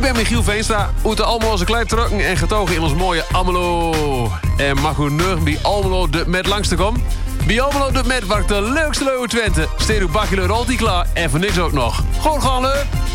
[0.00, 4.32] Ik ben Michiel Veenstra, allemaal onze klein trokken en getogen in ons mooie Almelo.
[4.56, 7.02] En mag u nu bij Almelo de met langs te komen?
[7.46, 9.68] Bij Almelo de met waar de leukste leuwe Twente.
[9.76, 12.02] Steed uw bakje altijd klaar en voor niks ook nog.
[12.20, 13.09] Gewoon gaan leuk.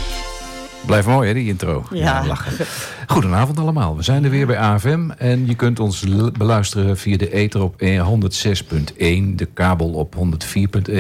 [0.86, 1.84] Blijft mooi, hè, die intro.
[1.92, 2.26] Ja.
[2.28, 2.66] lachen.
[3.08, 3.96] Goedenavond allemaal.
[3.96, 5.10] We zijn er weer bij AFM.
[5.18, 6.04] En je kunt ons
[6.38, 9.36] beluisteren via de ether op 106.1.
[9.36, 10.94] De kabel op 104.1.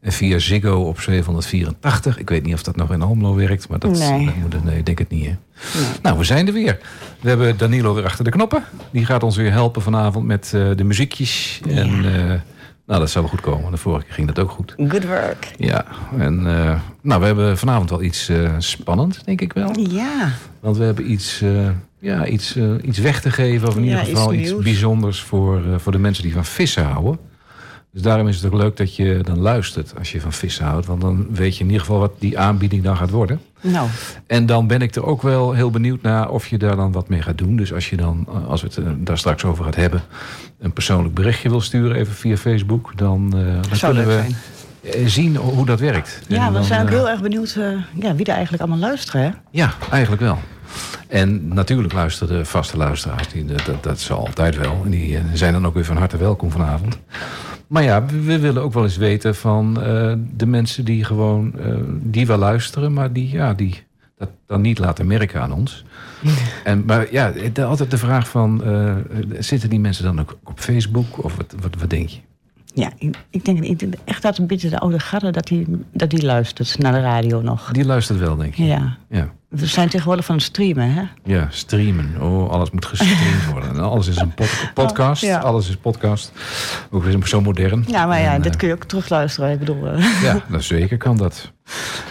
[0.00, 2.18] En via Ziggo op 784.
[2.18, 3.68] Ik weet niet of dat nog in Almelo werkt.
[3.68, 4.24] Maar dat, Nee.
[4.24, 5.34] dat moet, nee, ik denk het niet, hè.
[6.02, 6.78] Nou, we zijn er weer.
[7.20, 8.64] We hebben Danilo weer achter de knoppen.
[8.90, 11.60] Die gaat ons weer helpen vanavond met eh, de muziekjes.
[11.68, 12.40] En eh,
[12.92, 13.70] nou, dat zal wel goed komen.
[13.70, 14.74] De vorige keer ging dat ook goed.
[14.76, 15.52] Good work.
[15.56, 15.84] Ja,
[16.18, 19.78] en eh, nou, we hebben vanavond wel iets eh spannend, denk ik wel.
[19.78, 20.32] Ja.
[20.60, 23.68] Want we hebben iets, eh, ja, iets, iets weg te geven.
[23.68, 26.84] Of in Ja, ieder geval iets iets, bijzonders voor, voor de mensen die van vissen
[26.84, 27.18] houden.
[27.92, 30.86] Dus daarom is het ook leuk dat je dan luistert als je van vissen houdt.
[30.86, 33.40] Want dan weet je in ieder geval wat die aanbieding dan gaat worden.
[33.62, 33.88] Nou,
[34.26, 37.08] En dan ben ik er ook wel heel benieuwd naar of je daar dan wat
[37.08, 37.56] mee gaat doen.
[37.56, 40.02] Dus als je dan, eh, als we het eh, daar straks over gaat hebben,
[40.58, 44.24] een persoonlijk berichtje wil sturen, even via Facebook, dan, eh, dan kunnen we
[44.82, 45.10] zijn.
[45.10, 46.20] zien hoe dat werkt.
[46.28, 47.58] Ja, we zijn ook heel erg benieuwd
[47.94, 49.22] ja, wie er eigenlijk allemaal luisteren.
[49.22, 49.30] Hè?
[49.50, 50.38] Ja, eigenlijk wel.
[51.08, 54.80] En natuurlijk luisteren de vaste luisteraars, die, dat, dat, altijd wel.
[54.84, 56.98] En die zijn dan ook weer van harte welkom vanavond.
[57.72, 61.58] Maar ja, we, we willen ook wel eens weten van eh, de mensen die gewoon,
[61.58, 63.82] eh, die wel luisteren, maar die, ja, die
[64.18, 65.84] dat dan niet laten merken aan ons.
[66.64, 68.94] En, maar ja, de- altijd de vraag van, eh,
[69.38, 71.24] zitten die mensen dan ook op Facebook?
[71.24, 72.18] Of wat, wat, wat denk je?
[72.74, 76.10] Ja, ik, ik denk ik echt dat een beetje de oude garde dat die, dat
[76.10, 77.70] die luistert naar de radio nog.
[77.72, 78.64] Die luistert wel, denk je?
[78.64, 78.96] Ja.
[79.08, 79.28] Ja.
[79.48, 81.02] We zijn tegenwoordig van het streamen, hè?
[81.24, 82.14] Ja, streamen.
[82.20, 83.70] Oh, alles moet gestreamd worden.
[83.70, 85.22] En alles is een pod- podcast.
[85.22, 85.38] Oh, ja.
[85.38, 86.32] Alles is podcast.
[86.90, 87.84] Ook weer zo modern.
[87.88, 89.50] Ja, maar ja, En, dit eh, kun je ook terugluisteren.
[89.52, 91.52] Ik bedoel, eh, Ja, nou, zeker kan dat.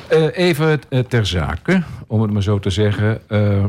[0.09, 3.21] Eh, even ter zake, om het maar zo te zeggen.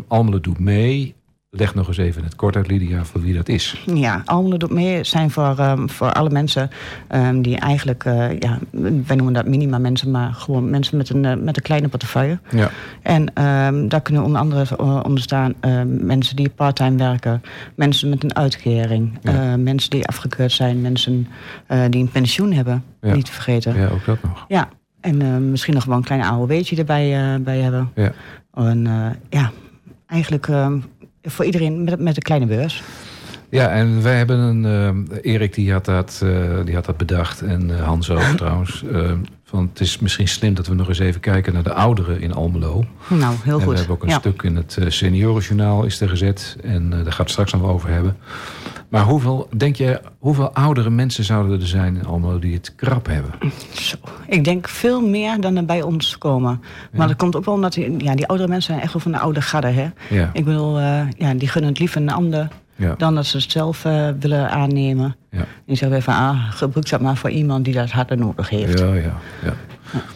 [0.09, 1.15] Almelo doet mee.
[1.57, 3.85] Leg nog eens even het kort uit, Lydia, voor wie dat is.
[3.95, 6.71] ja, Almelo doet mee zijn voor, ehm, voor alle mensen
[7.09, 8.59] ehm, die eigenlijk, eh, ja,
[9.07, 12.39] wij noemen dat minima mensen, maar gewoon mensen met een, eh, met een kleine portefeuille.
[12.51, 12.71] Ja,
[13.03, 15.55] En ehm, daar kunnen onder andere eh, onder staan
[15.87, 17.43] mensen die parttime werken,
[17.75, 19.57] mensen met een uitkering, Ja.
[19.57, 21.27] mensen die afgekeurd zijn, mensen
[21.91, 23.15] die een pensioen hebben, Ja.
[23.15, 23.75] niet te vergeten.
[23.75, 24.47] Ja, ja ook dat nog.
[25.01, 27.91] en eh, misschien nog wel een klein AOW'tje erbij bij hebben.
[27.95, 28.13] Ja.
[28.55, 28.89] En
[29.31, 29.51] ja,
[30.07, 30.49] eigenlijk
[31.23, 32.83] voor iedereen met, met een kleine beurs.
[33.49, 34.65] Ja, en wij hebben een...
[35.11, 37.43] eh, Erik die had, dat, eh, die had dat bedacht.
[37.43, 38.85] En eh, Hans ook trouwens.
[39.53, 42.35] Van, het is misschien slim dat we nog eens even kijken naar de ouderen in
[42.35, 42.85] Almelo.
[43.09, 43.73] Nou, heel en goed.
[43.73, 44.19] we hebben ook een ja.
[44.19, 46.57] stuk in het eh, seniorenjournaal is er gezet.
[46.63, 48.17] En eh, daar gaat het straks nog over hebben.
[48.89, 53.07] Maar hoeveel, denk je, hoeveel oudere mensen zouden er zijn in Almelo die het krap
[53.07, 53.31] hebben?
[53.73, 53.97] Zo.
[54.27, 56.63] Ik denk veel meer dan er bij ons komen.
[56.93, 59.13] Maar dat komt ook wel omdat die, ja, die oudere mensen zijn echt wel van
[59.13, 59.67] de oude garde.
[59.67, 59.89] Hè?
[60.11, 62.49] Ja, Ik bedoel, eh, ja, die gunnen het liever een ander
[62.83, 65.17] ja, dan dat ze het zelf eh, willen aannemen.
[65.31, 65.45] ja.
[65.67, 68.79] Die zeggen weer van, ah, gebruik dat maar voor iemand die dat harder nodig heeft.
[68.79, 69.55] Ja, ja, ja.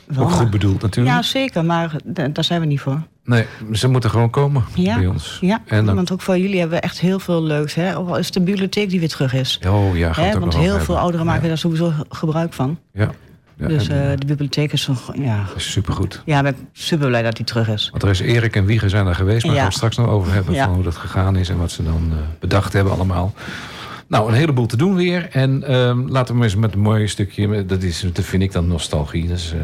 [0.07, 1.17] Wel, Ook goed bedoeld natuurlijk.
[1.17, 3.01] Ja, zeker, maar daar zijn we niet voor.
[3.25, 5.39] Nee, ze moeten gewoon komen Ja, bij ons.
[5.41, 7.75] Ja, En dan, want ook voor jullie hebben we echt heel veel leuks.
[7.75, 7.97] Hè?
[7.97, 9.61] Ook al is de bibliotheek die weer terug is.
[9.69, 10.41] oh ja, gaat Hè?
[10.41, 10.97] Want heel veel hebben.
[10.99, 12.79] ouderen maken daar sowieso gebruik van.
[12.93, 13.11] Ja,
[13.57, 13.69] ja.
[13.69, 16.23] dus eh, de bibliotheek is nog, ja, is supergoed.
[16.25, 17.89] ja, ik ben super blij dat die terug is.
[17.91, 19.61] Want er is Erik en Wiege zijn daar geweest, maar Ja.
[19.61, 20.65] gaan we straks nog over hebben Ja.
[20.65, 23.35] van hoe dat gegaan is en wat ze dan eh, bedacht hebben allemaal.
[24.09, 25.29] Nou, een heleboel te doen weer.
[25.31, 28.53] En ehm, laten we maar eens met een mooi stukje, dat, is, dat vind ik
[28.53, 29.29] dan nostalgie.
[29.29, 29.59] Dat is eh,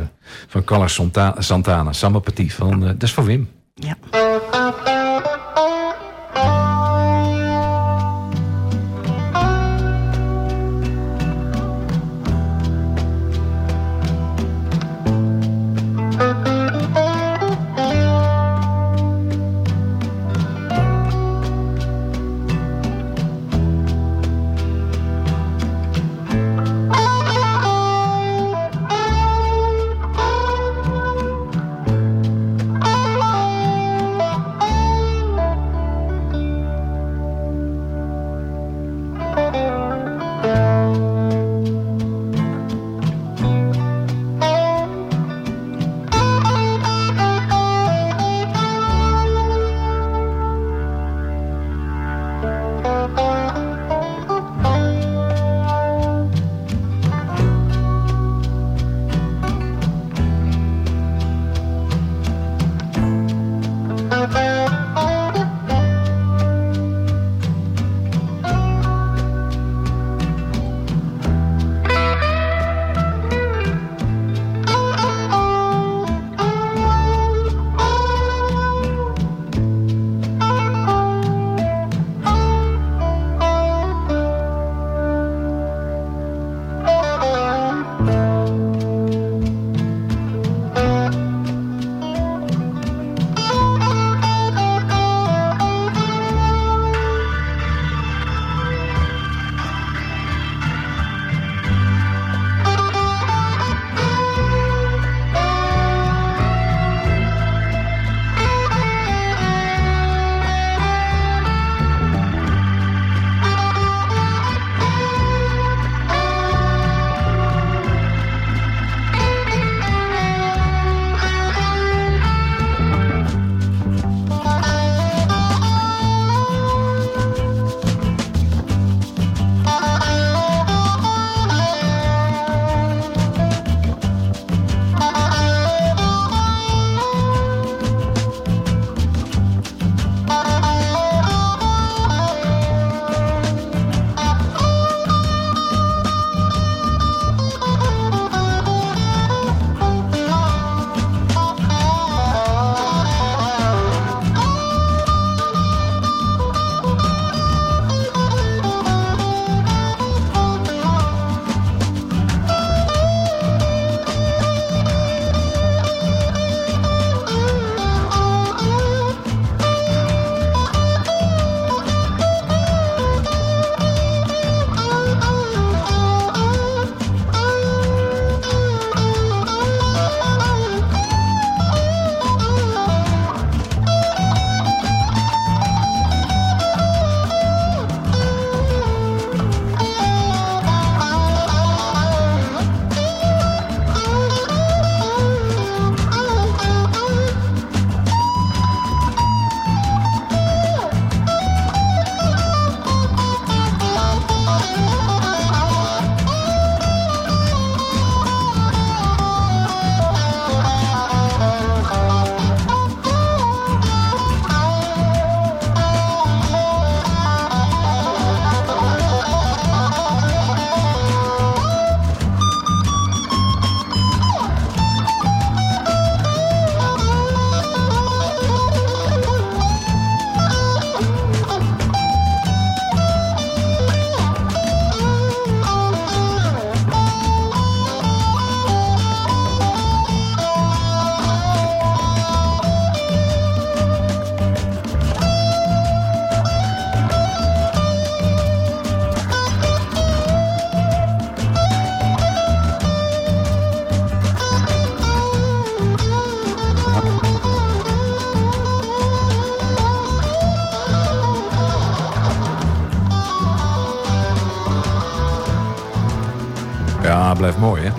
[0.49, 2.55] van Carlos Santa- Santana, Samba Petit.
[2.55, 3.49] Van, dat is van Wim.
[3.75, 3.97] Ja.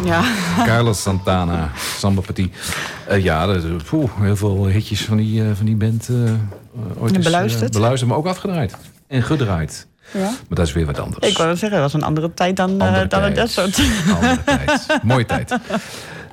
[0.04, 0.24] Ja.
[0.66, 2.56] Carlos Santana, Samba Petit.
[3.12, 6.32] Uh, ja, dat, poeh, heel veel hitjes van die, uh, van die band uh,
[6.98, 7.72] ooit eens, beluisterd.
[7.72, 8.76] beluisterd, maar ook afgedraaid.
[9.08, 9.88] En gedraaid.
[10.14, 10.20] Ja.
[10.24, 11.28] Maar dat is weer wat anders.
[11.28, 13.36] Ik wou het zeggen, dat was een andere tijd dan, Andere dan tijd.
[13.36, 13.80] dat soort.
[14.16, 15.00] Andere tijd.
[15.04, 15.56] Mooie tijd.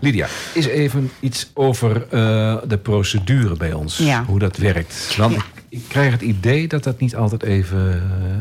[0.00, 3.96] Lydia, is even iets over uh, de procedure bij ons.
[3.96, 4.24] Ja.
[4.24, 5.14] Hoe dat werkt.
[5.16, 5.40] Want Ja.
[5.70, 7.94] Ik, krijg het idee dat dat niet altijd even uh,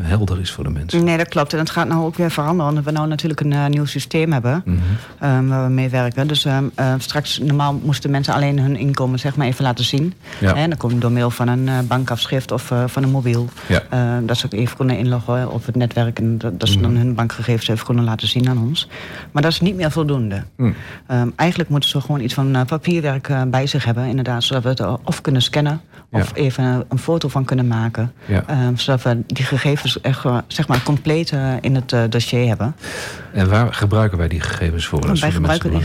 [0.09, 1.03] helder is voor de mensen.
[1.03, 1.53] Nee, dat klopt.
[1.53, 2.69] En het gaat nou ook weer veranderen.
[2.69, 4.61] Omdat we nou natuurlijk een uh, nieuw systeem hebben.
[4.65, 4.77] Mhm.
[5.23, 6.27] um, waar we mee werken.
[6.27, 10.13] Dus um, uh, straks, normaal moesten mensen alleen hun inkomen zeg maar, even laten zien.
[10.39, 10.55] Ja.
[10.55, 13.47] En dat komt door middel van een uh, bankafschrift of van een mobiel.
[13.67, 13.83] Ja.
[13.93, 16.19] Uh, dat ze ook even kunnen inloggen op het netwerk.
[16.19, 17.01] En dat, dat ze dan Mhm.
[17.01, 18.87] hun bankgegevens even kunnen laten zien aan ons.
[19.31, 20.43] Maar dat is niet meer voldoende.
[20.57, 20.75] Mm.
[21.11, 24.05] Um, eigenlijk moeten ze gewoon iets van papierwerk bij zich hebben.
[24.05, 25.81] Inderdaad, zodat we het of kunnen scannen.
[26.11, 26.35] Of Ja.
[26.35, 28.11] even een foto van kunnen maken.
[28.25, 28.43] Ja.
[28.67, 32.47] Um, zodat we die gegevens echt uh, zeg maar compleet uh, in het uh, dossier
[32.47, 32.75] hebben.
[33.33, 35.01] En waar gebruiken wij die gegevens voor?
[35.07, 35.81] Dat Wij gebruiken die,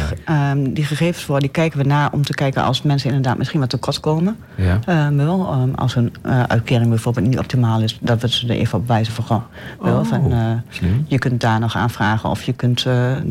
[0.50, 3.60] um, die gegevens voor, die kijken we na om te kijken als mensen inderdaad misschien
[3.60, 4.36] wat tekort komen.
[4.54, 5.06] Ja.
[5.06, 6.12] Um, wel, um, als hun
[6.46, 9.42] uitkering bijvoorbeeld niet optimaal is, dat we ze er even op wijzen van, goh,
[9.80, 10.62] wel, Oh, van,
[11.06, 12.86] je kunt daar nog aanvragen of je kunt,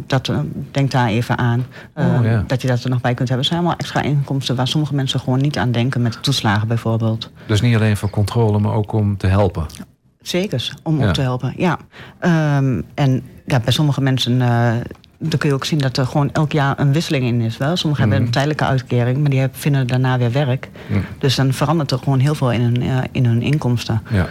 [0.07, 0.31] dat,
[0.71, 3.37] denk daar even aan, Oh, dat je dat er nog bij kunt hebben.
[3.37, 6.81] Het zijn allemaal extra inkomsten waar sommige mensen gewoon niet aan denken met toeslagen bijvoorbeeld.
[7.47, 9.65] Dus niet alleen voor controle, maar ook om te helpen.
[10.21, 11.07] Zeker, om Ja.
[11.07, 11.77] op te helpen, ja.
[12.57, 14.33] Um, en ja, bij sommige mensen...
[14.41, 14.73] Uh,
[15.19, 17.57] dan kun je ook zien dat er gewoon elk jaar een wisseling in is.
[17.57, 17.75] Wel.
[17.77, 18.11] Sommigen Mhm.
[18.13, 20.69] hebben een tijdelijke uitkering, maar die hebben, vinden daarna weer werk.
[20.89, 21.03] Mm.
[21.19, 24.01] Dus dan verandert er gewoon heel veel in hun, uh, in hun inkomsten.
[24.11, 24.27] Ja.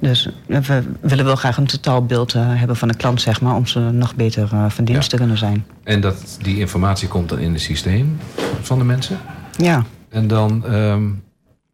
[0.00, 3.66] Dus we willen wel graag een totaalbeeld uh, hebben van de klant, zeg maar, om
[3.66, 5.08] ze nog beter uh, van dienst Ja.
[5.08, 5.64] te kunnen zijn.
[5.84, 8.18] En dat, die informatie komt dan in het systeem
[8.60, 9.18] van de mensen?
[9.56, 11.22] Ja, En dan, um,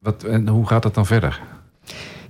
[0.07, 1.41] wat, en hoe gaat dat dan verder?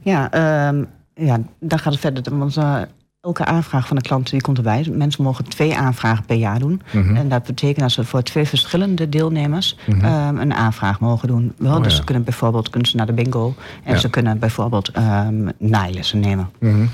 [0.02, 0.22] ja,
[0.68, 2.38] um, ja dan gaat het verder.
[2.38, 2.80] Want uh,
[3.20, 4.86] elke aanvraag van de klant die komt erbij.
[4.92, 6.82] Mensen mogen twee aanvragen per jaar doen.
[6.92, 7.16] Mhm.
[7.16, 10.04] En dat betekent dat ze voor twee verschillende deelnemers Mhm.
[10.04, 11.52] um, een aanvraag mogen doen.
[11.58, 11.98] Wel, Oh, dus ja.
[11.98, 13.54] ze kunnen bijvoorbeeld kunnen ze naar de bingo.
[13.84, 13.98] En Ja.
[13.98, 16.50] ze kunnen bijvoorbeeld um, naailessen nemen.
[16.60, 16.86] Mhm.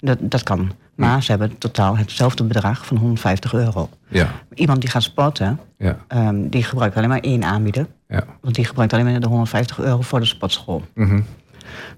[0.00, 0.70] Dat, dat kan.
[1.06, 3.88] Maar ze hebben totaal hetzelfde bedrag van 150 euro.
[4.08, 7.86] Ja, Iemand die gaat sporten, ja, um, die gebruikt alleen maar één aanbieder.
[8.08, 8.24] ja.
[8.40, 10.82] Want die gebruikt alleen maar de 150 euro voor de sportschool.
[10.94, 11.20] Mhm.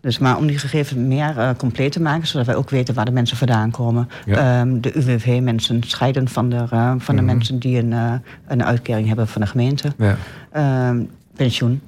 [0.00, 3.04] Dus maar om die gegevens meer uh, compleet te maken, zodat wij ook weten waar
[3.04, 4.08] de mensen vandaan komen.
[4.26, 4.60] Ja.
[4.60, 7.24] Um, de UWV-mensen scheiden van de, uh, van de Mhm.
[7.24, 8.12] mensen die een, uh,
[8.46, 9.92] een uitkering hebben van de gemeente.
[9.98, 10.16] ja.
[10.88, 11.80] Um, pensioen.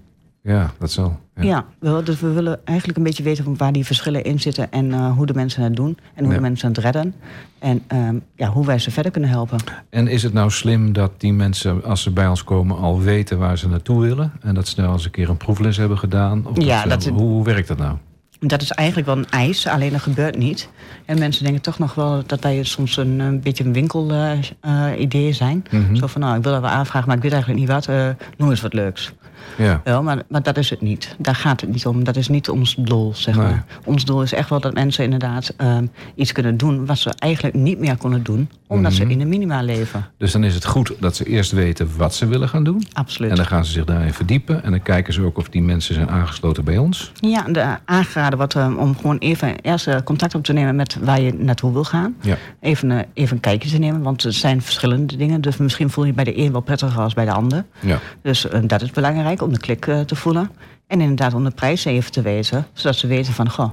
[0.43, 1.21] Ja, dat zal.
[1.37, 4.71] Ja, ja wel, dus we willen eigenlijk een beetje weten waar die verschillen in zitten
[4.73, 6.39] en uh, hoe de mensen het doen en hoe Ja.
[6.39, 7.15] de mensen het redden.
[7.59, 9.59] En um, ja, hoe wij ze verder kunnen helpen.
[9.91, 13.39] En is het nou slim dat die mensen, als ze bij ons komen, al weten
[13.39, 14.33] waar ze naartoe willen?
[14.41, 16.47] En dat ze nou eens een keer een proefles hebben gedaan?
[16.47, 17.97] Of Ja, dat- hoe, hoe werkt dat nou?
[18.39, 20.69] Dat is eigenlijk wel een eis, alleen dat gebeurt niet.
[21.05, 25.35] En mensen denken toch nog wel dat wij soms een, een beetje een winkel-idee uh,
[25.35, 25.65] zijn.
[25.71, 25.95] Mhm.
[25.95, 27.89] Zo van, nou, ik wil dat wel aanvragen, maar ik weet eigenlijk niet wat.
[27.89, 29.13] Uh, noem eens wat leuks.
[29.59, 31.15] Ja, Wel, maar, maar dat is het niet.
[31.19, 32.05] Daar gaat het niet om.
[32.05, 33.45] Dat is niet ons doel, zeg Nee.
[33.47, 33.65] maar.
[33.85, 36.87] Ons doel is echt wel dat mensen inderdaad um, iets kunnen doen...
[36.87, 38.49] wat ze eigenlijk niet meer kunnen doen...
[38.67, 39.01] omdat Mhm.
[39.03, 40.07] ze in de minima leven.
[40.19, 42.83] dus dan is het goed dat ze eerst weten wat ze willen gaan doen.
[42.93, 43.31] Absoluut.
[43.31, 44.65] En dan gaan ze zich daarin verdiepen.
[44.65, 47.13] En dan kijken ze ook of die mensen zijn aangesloten bij ons.
[47.15, 50.77] Ja, de, aangeraden wordt um, om gewoon even eerst uh, contact op te nemen...
[50.77, 52.15] met waar je naartoe wil gaan.
[52.21, 52.37] Ja.
[52.61, 55.41] Even, uh, even een kijkje te nemen, want er zijn verschillende dingen.
[55.41, 57.65] Dus misschien voel je bij de een wel prettiger als bij de ander.
[57.81, 57.99] Ja.
[58.23, 60.51] Dus uh, dat is belangrijk, om de klik uh, te voelen.
[60.87, 62.67] En inderdaad om de prijs even te weten.
[62.73, 63.71] Zodat ze weten van, goh,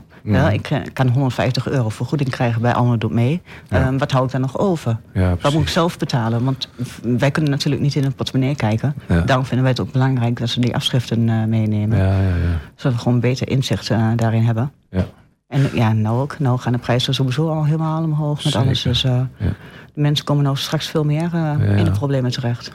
[0.54, 3.42] ik uh, kan 150 euro vergoeding krijgen bij Alme Doet Mee.
[3.70, 3.88] Ja.
[3.88, 4.98] Um, wat hou ik daar nog over?
[5.14, 6.44] Ja, Wat moet ik zelf betalen?
[6.44, 6.70] Want
[7.02, 8.96] wij kunnen natuurlijk niet in een portemonnee kijken.
[9.26, 11.98] Daarom vinden wij het ook belangrijk dat ze die afschriften uh, meenemen.
[11.98, 12.60] Ja, ja, ja.
[12.76, 14.72] Zodat we gewoon beter inzicht uh, daarin hebben.
[14.90, 15.06] ja.
[15.48, 16.40] En ja, nou ook.
[16.40, 18.60] Nou gaan de prijzen sowieso al helemaal omhoog met Zeker.
[18.60, 18.82] alles.
[18.82, 19.48] Dus uh, Ja.
[19.94, 21.34] de mensen komen nou straks veel meer
[21.78, 22.72] in de problemen terecht.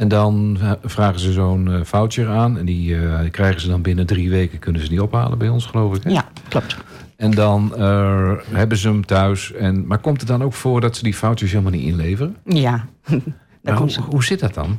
[0.00, 2.58] En dan vragen ze zo'n uh, voucher aan.
[2.58, 4.58] En die, die krijgen ze dan binnen drie weken.
[4.58, 6.02] Kunnen ze die ophalen bij ons, geloof ik.
[6.02, 6.10] Hè?
[6.10, 6.76] Ja, klopt.
[7.16, 9.52] En dan uh, hebben ze hem thuis.
[9.52, 12.36] En, maar komt het dan ook voor dat ze die foutjes helemaal niet inleveren?
[12.44, 12.84] Ja.
[13.62, 14.78] Maar hoe, hoe zit dat dan?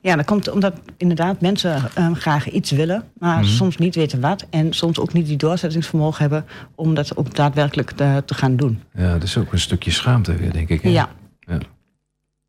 [0.00, 3.48] Ja, dat komt omdat inderdaad mensen um, graag iets willen, maar Mhm.
[3.48, 4.46] soms niet weten wat.
[4.50, 8.80] En soms ook niet die doorzettingsvermogen hebben om dat ook daadwerkelijk te, te gaan doen.
[8.94, 10.82] Ja, dat is ook een stukje schaamte weer, denk ik.
[10.82, 10.88] Hè?
[10.88, 11.08] Ja.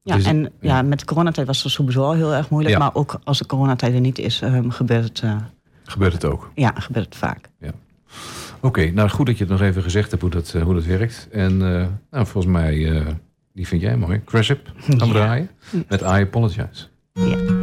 [0.04, 0.14] Ja.
[0.14, 0.50] Ja, Dus- en ja.
[0.76, 0.82] ja.
[0.82, 2.74] met de coronatijd was het sowieso al heel erg moeilijk.
[2.76, 2.80] Ja.
[2.82, 5.36] Maar ook als de coronatijd er niet is, um, gebeurt, het, uh,
[5.84, 6.52] Gebeurt het ook?
[6.56, 7.50] ja, gebeurt het vaak.
[7.62, 7.74] Oké,
[8.68, 10.84] okay, nou goed dat je het nog even gezegd hebt hoe dat, uh, hoe dat
[10.86, 11.28] werkt.
[11.32, 11.60] En uh,
[12.12, 13.08] nou, volgens mij, uh,
[13.54, 14.22] die vind jij mooi.
[14.26, 15.12] Crash Up, gaan we Ja.
[15.12, 15.50] draaien.
[15.88, 16.88] Met I Apologize.
[17.14, 17.61] Ja.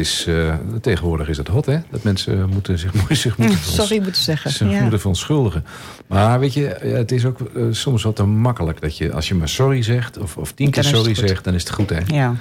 [0.00, 1.78] Is, eh, tegenwoordig is het hot, hè?
[1.90, 4.50] Dat mensen moeten zich, zich moeten, Sorry moeten zeggen.
[4.50, 4.80] zich Ja.
[4.80, 5.64] moeten verontschuldigen.
[6.06, 8.80] Maar weet je, het is ook eh, soms wat te makkelijk.
[8.80, 11.62] Dat je, als je maar sorry zegt, of, of tien keer sorry zegt, dan is
[11.62, 11.98] het goed, hè?
[12.06, 12.34] Ja.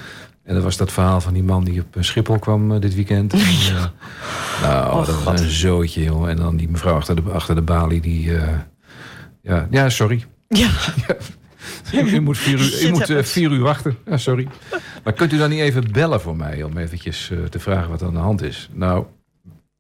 [0.44, 3.34] En dat was dat verhaal van die man die op eh, Schiphol kwam dit weekend.
[3.38, 3.42] En,
[4.62, 5.24] nou, Oh, dat God.
[5.24, 6.30] was een zootje, joh.
[6.30, 8.32] En dan die mevrouw achter de, achter de balie, die...
[9.42, 10.26] ja, ja, sorry.
[10.48, 10.70] Ja.
[12.14, 13.32] U moet vier uur, u Shit moet, eh, happens.
[13.32, 13.98] vier uur wachten.
[14.06, 14.48] Ja, sorry.
[15.04, 16.64] Maar kunt u dan niet even bellen voor mij...
[16.64, 18.70] om eventjes eh, te vragen wat er aan de hand is?
[18.74, 19.06] Nou,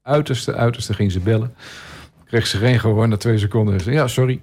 [0.04, 1.54] uiterste, uiterste ging ze bellen.
[2.26, 3.08] Kreeg ze geen gehoor.
[3.08, 4.02] Na twee seconden zei ze...
[4.02, 4.42] Ja, sorry.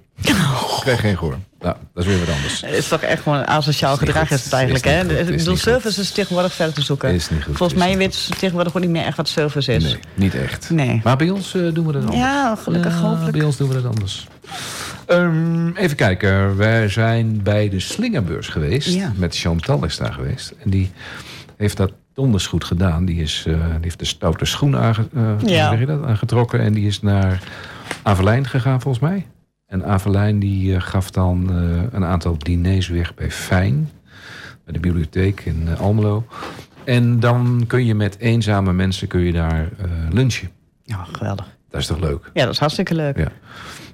[0.79, 1.37] Kreeg geen gehoor.
[1.59, 2.61] Nou, dat is weer wat anders.
[2.61, 4.37] Het is toch echt gewoon asociaal Is niet gedrag goed.
[4.37, 5.01] is het eigenlijk, Is hè?
[5.01, 5.11] goed.
[5.29, 5.63] Ik bedoel, goed.
[5.63, 7.13] service is tegenwoordig ver te zoeken.
[7.13, 7.57] Is niet goed.
[7.57, 9.83] Volgens Is mij niet weten ze tegenwoordig ook niet meer echt wat service is.
[9.83, 10.69] Nee, niet echt.
[10.69, 11.01] Nee.
[11.03, 12.19] Maar bij ons eh, doen we dat anders.
[12.19, 13.31] Ja, gelukkig, Ja, hopelijk.
[13.37, 14.27] Bij ons doen we dat anders.
[15.07, 16.57] Ehm, even kijken.
[16.57, 18.93] Wij zijn bij de Slingerbeurs geweest.
[18.93, 19.11] Ja.
[19.15, 20.53] Met Chantal is daar geweest.
[20.63, 20.91] En die
[21.57, 23.05] heeft dat donders goed gedaan.
[23.05, 25.69] Die, is, eh, die heeft de stoute schoen aange, eh, hoe Ja.
[25.69, 26.59] zeg je dat, aangetrokken.
[26.59, 27.39] En die is naar
[28.03, 29.25] Avelijn gegaan volgens mij.
[29.67, 31.49] En Avelijn die eh, gaf dan
[31.91, 33.89] een aantal diners weg bij Fijn.
[34.63, 36.25] Bij de bibliotheek in Almelo.
[36.83, 39.69] En dan kun je met eenzame mensen kun je daar
[40.11, 40.49] lunchen.
[40.83, 41.45] Ja, geweldig.
[41.69, 42.29] Dat is toch leuk?
[42.33, 43.17] Ja, dat is hartstikke leuk.
[43.17, 43.31] Ja.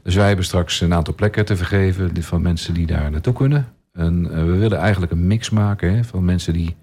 [0.03, 3.67] Dus wij hebben straks een aantal plekken te vergeven van mensen die daar naartoe kunnen.
[3.93, 6.75] En eh, we willen eigenlijk een mix maken hè, van mensen die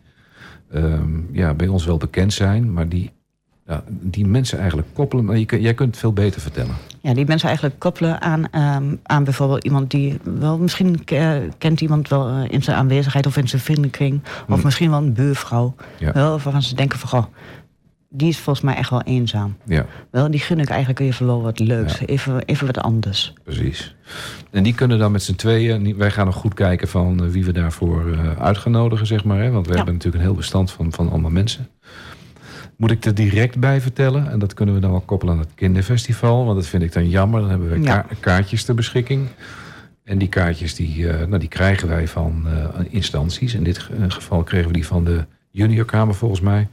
[0.72, 3.10] ehm, ja, bij ons wel bekend zijn, maar die,
[3.66, 5.24] ja, die mensen eigenlijk koppelen.
[5.24, 6.74] Maar je, jij kunt het veel beter vertellen.
[7.02, 11.80] Ja, die mensen eigenlijk koppelen aan, ehm, aan bijvoorbeeld iemand die wel misschien ke- kent
[11.80, 14.20] iemand wel eh, in zijn aanwezigheid of in zijn vriendenkring.
[14.24, 14.60] Of Hmm.
[14.64, 15.74] misschien wel een buurvrouw.
[15.98, 16.12] Ja.
[16.12, 17.24] Wel, waarvan ze denken van goh,
[18.12, 19.56] die is volgens mij echt wel eenzaam.
[19.66, 21.98] Ja, Wel, die gun ik eigenlijk even wel wat leuks.
[21.98, 22.06] Ja.
[22.06, 23.32] Even, even wat anders.
[23.44, 23.94] precies.
[24.50, 25.96] En die kunnen dan met z'n tweeën.
[25.96, 29.24] Wij gaan nog goed kijken van eh, wie we daarvoor eh, uit gaan nodigen, zeg
[29.24, 29.40] maar.
[29.42, 29.50] Hè?
[29.50, 29.76] Want we Ja.
[29.76, 31.68] hebben natuurlijk een heel bestand van, van allemaal mensen.
[32.76, 34.30] Moet ik er direct bij vertellen?
[34.30, 36.44] En dat kunnen we dan wel koppelen aan het kinderfestival.
[36.44, 37.40] Want dat vind ik dan jammer.
[37.40, 39.26] Dan hebben we ka- kaartjes ter beschikking.
[40.04, 42.46] En die kaartjes die, eh, nou, die krijgen wij van
[42.88, 43.54] instanties.
[43.54, 46.68] In dit ge- geval kregen we die van de juniorkamer volgens mij.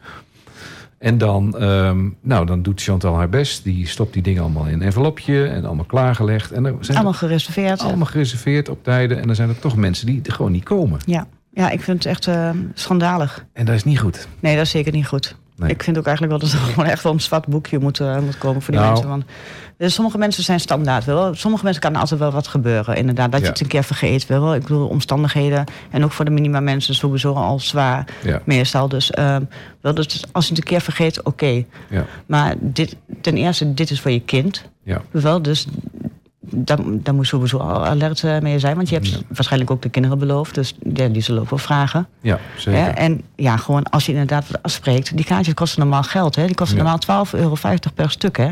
[1.00, 3.64] En dan, ehm, nou, dan doet Chantal haar best.
[3.64, 6.52] Die stopt die dingen allemaal in een envelopje en allemaal klaargelegd.
[6.52, 7.82] En er zijn Allemaal gereserveerd.
[7.82, 9.20] allemaal gereserveerd op tijden.
[9.22, 11.00] En dan zijn er toch mensen die er gewoon niet komen.
[11.06, 11.28] Ja.
[11.54, 13.46] ja, ik vind het echt eh, schandalig.
[13.54, 14.28] En dat is niet goed.
[14.40, 15.36] Nee, dat is zeker niet goed.
[15.58, 15.70] Nee.
[15.70, 18.20] Ik vind ook eigenlijk wel dat er gewoon echt wel een zwart boekje moet, eh,
[18.20, 18.92] moet komen voor die Nou.
[18.94, 19.10] mensen.
[19.10, 19.24] Want
[19.78, 21.06] dus sommige mensen zijn standaard.
[21.06, 21.34] Wel.
[21.36, 22.96] Sommige mensen kan er altijd wel wat gebeuren.
[22.96, 23.46] Inderdaad, dat Ja.
[23.46, 24.28] je het een keer vergeet.
[24.28, 24.56] Wel.
[24.56, 25.64] Ik bedoel, omstandigheden.
[25.92, 28.08] En ook voor de minima mensen sowieso al zwaar.
[28.24, 28.42] Ja.
[28.46, 28.88] Meestal.
[28.90, 29.42] Dus, ehm,
[29.82, 31.64] wel, dus als je het een keer vergeet, oké.
[31.90, 34.64] Ja, Maar dit, ten eerste, dit is voor je kind.
[34.84, 35.02] ja.
[35.12, 35.68] Wel, dus
[36.50, 38.76] daar, daar moet je sowieso al alert eh, mee zijn.
[38.76, 40.56] Want je hebt waarschijnlijk ook de kinderen beloofd.
[40.56, 42.08] Dus ja, die zullen ook wel vragen.
[42.22, 42.88] ja zeker.
[42.88, 45.16] En ja, gewoon als je inderdaad wat afspreekt.
[45.16, 46.36] Die kaartjes kosten normaal geld.
[46.36, 46.46] Hè?
[46.46, 47.56] Die kosten normaal 12,50 euro
[47.94, 48.38] per stuk.
[48.38, 48.48] Hè?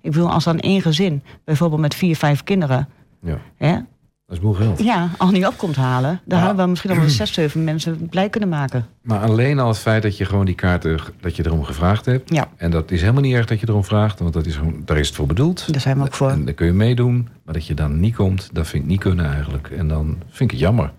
[0.00, 2.88] Ik bedoel, als dan één gezin, bijvoorbeeld met vier, vijf kinderen...
[3.20, 3.78] Ja, Hè?
[4.26, 4.82] Dat is moe geld.
[4.82, 6.20] Ja, al niet op komt halen...
[6.24, 8.86] dan hadden we misschien al wel zes, zeven mensen blij kunnen maken.
[9.02, 12.34] Maar alleen al het feit dat je gewoon die kaarten, dat je erom gevraagd hebt.
[12.34, 12.48] Ja.
[12.56, 14.98] En dat is helemaal niet erg dat je erom vraagt, want dat is gewoon, daar
[14.98, 15.72] is het voor bedoeld.
[15.72, 16.30] Daar zijn we ook voor.
[16.30, 19.00] En dan kun je meedoen, maar dat je dan niet komt, dat vind ik niet
[19.00, 19.70] kunnen eigenlijk.
[19.70, 20.92] En dan vind ik het jammer.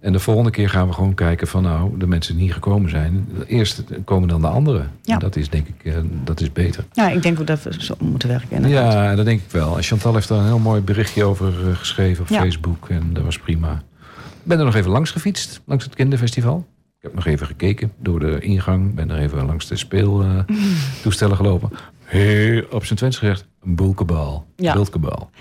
[0.00, 2.90] En de volgende keer gaan we gewoon kijken van nou, de mensen die niet gekomen
[2.90, 4.90] zijn, eerst komen dan de anderen.
[5.02, 5.14] Ja.
[5.14, 6.84] En dat is denk ik, eh, dat is beter.
[6.92, 8.50] Ja, ik denk ook dat we zo moeten werken.
[8.56, 8.92] inderdaad.
[8.92, 9.76] Ja, dat denk ik wel.
[9.76, 12.40] En Chantal heeft daar een heel mooi berichtje over eh, geschreven op Ja.
[12.40, 12.88] Facebook.
[12.88, 13.72] En dat was prima.
[14.18, 16.66] Ik ben er nog even langs gefietst, langs het kinderfestival.
[16.96, 18.94] Ik heb nog even gekeken door de ingang.
[18.94, 21.70] Ben er even langs de speeltoestellen gelopen.
[22.06, 24.46] Heel op zijn Twents gezegd, een boelkebal.
[24.56, 24.72] Ja.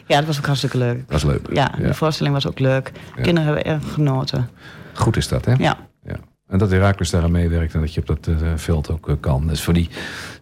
[0.07, 1.07] Ja, dat was ook hartstikke leuk.
[1.07, 1.47] Dat is leuk.
[1.53, 2.91] Ja, de voorstelling was ook leuk.
[3.21, 4.49] Kinderen hebben erg genoten.
[4.93, 5.53] Goed is dat, hè?
[5.57, 6.15] Ja, Ja.
[6.47, 9.47] En dat Herakles daaraan meewerkt en dat je op dat eh, veld ook eh, kan.
[9.47, 9.89] Dus voor die,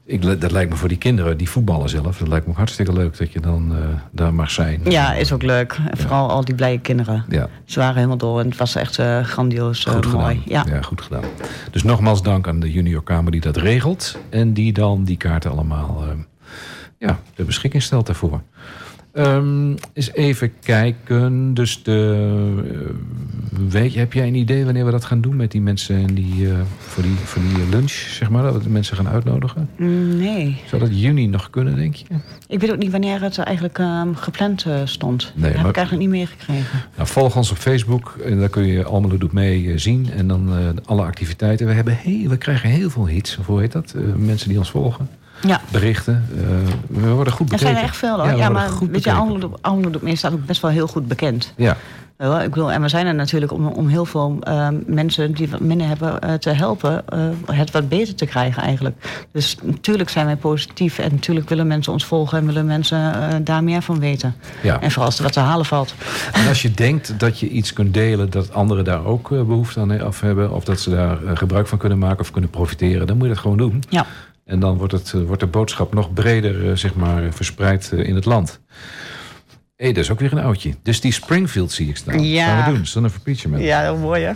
[0.06, 2.94] ik, dat lijkt me voor die kinderen, die voetballen zelf, dat lijkt me ook hartstikke
[2.94, 3.78] leuk dat je dan eh,
[4.12, 4.82] daar mag zijn.
[4.84, 5.80] ja is ook leuk.
[5.89, 7.26] En vooral al die blije kinderen.
[7.30, 10.42] Ja, Ze waren helemaal door en het was echt grandioos goed mooi.
[10.44, 10.68] gedaan.
[10.68, 10.82] Ja.
[10.82, 11.24] goed gedaan.
[11.72, 14.18] Dus nogmaals dank aan de juniorkamer die dat regelt.
[14.30, 16.04] En die dan die kaarten allemaal
[16.98, 18.42] ja, ter beschikking stelt daarvoor.
[19.13, 21.54] Ehm eens even kijken.
[21.54, 25.52] Dus de, eh, weet je, heb jij een idee wanneer we dat gaan doen met
[25.52, 28.69] die mensen en die, eh, voor, die, voor die lunch, zeg maar, dat we de
[28.69, 29.69] mensen gaan uitnodigen?
[30.17, 32.06] Nee, Zou dat juni nog kunnen, denk je?
[32.47, 35.32] ik weet ook niet wanneer het eigenlijk ehm, gepland eh, stond.
[35.36, 36.80] Nee, dat heb ik eigenlijk niet meegekregen.
[36.95, 40.10] Nou, volg ons op Facebook en daar kun je Almelo Doet Mee eh, zien.
[40.12, 41.67] En dan eh, alle activiteiten.
[41.67, 43.93] We, hebben heel, we krijgen heel veel hits, hoe heet dat?
[43.93, 45.10] Eh, mensen die ons volgen.
[45.47, 46.25] Ja, Berichten.
[46.38, 46.45] Eh,
[46.88, 47.60] we worden goed er bekeken.
[47.60, 48.38] zijn er echt veel hoor.
[48.38, 51.53] Ja, maar weet je, Mee staat ook best wel heel goed bekend.
[51.56, 51.77] Ja,
[52.17, 55.49] Wel, Ik bedoel, en we zijn er natuurlijk om, om heel veel ehm, mensen die
[55.49, 57.19] wat minder hebben eh, te helpen, eh,
[57.58, 59.25] het wat beter te krijgen eigenlijk.
[59.32, 63.36] Dus natuurlijk zijn wij positief en natuurlijk willen mensen ons volgen en willen mensen eh,
[63.41, 64.36] daar meer van weten.
[64.62, 64.82] ja.
[64.82, 65.93] En vooral als er wat te halen valt.
[66.34, 69.79] En als je denkt dat je iets kunt delen dat anderen daar ook eh, behoefte
[69.79, 73.08] aan af hebben, of dat ze daar eh, gebruik van kunnen maken of kunnen profiteren,
[73.08, 73.84] dan moet je dat gewoon doen.
[73.89, 74.06] Ja.
[74.54, 78.08] En dan wordt, het, eh, wordt de boodschap nog breder eh, zeg maar, verspreid eh,
[78.08, 78.60] in het land.
[79.76, 80.74] Hé, dat is ook weer een oudje.
[80.84, 82.24] Dus die Springfield zie ik staan.
[82.24, 82.46] Ja.
[82.46, 83.62] Gaan we doen, Son of Man.
[83.62, 84.32] Ja, heel mooi hè.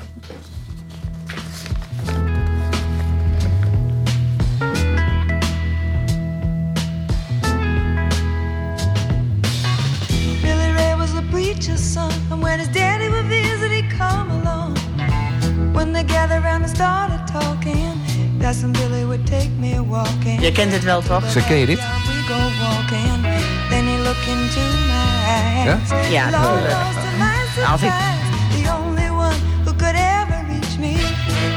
[20.39, 21.29] Je kent het wel toch?
[21.31, 21.77] Ze ken je dit?
[21.77, 23.21] Yeah, we go walking,
[23.69, 26.09] then he look into my eyes.
[26.11, 26.73] Ja, Lord, tuurlijk.
[26.73, 30.93] was to my Als ik- surprise, the only one who could ever reach me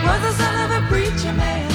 [0.05, 1.71] was the son of a preacher man.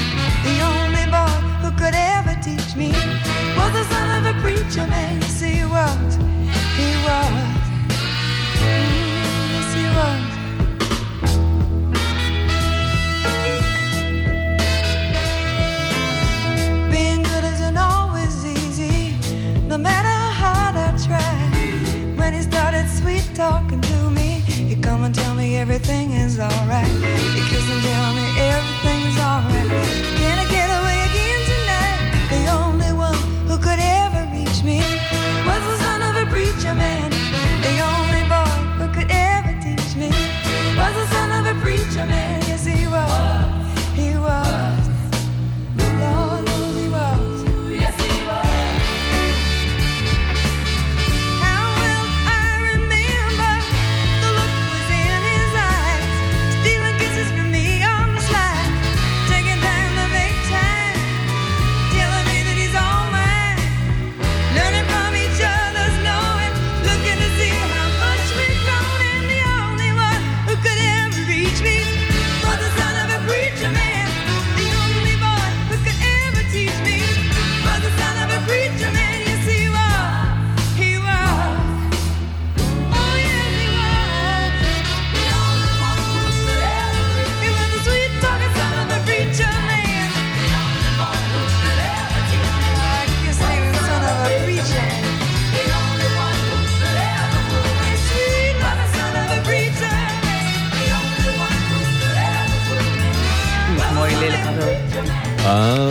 [23.36, 27.35] Talking to me, he come and tell me everything is alright.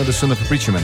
[0.05, 0.81] The Son of a Preacher Man.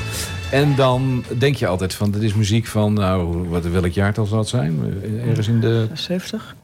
[0.51, 4.37] En dan denk je altijd van, dit is muziek van, nou, wat, welk jaartal zal
[4.39, 4.79] het zijn?
[5.03, 6.55] Eh, Ergens in de 70?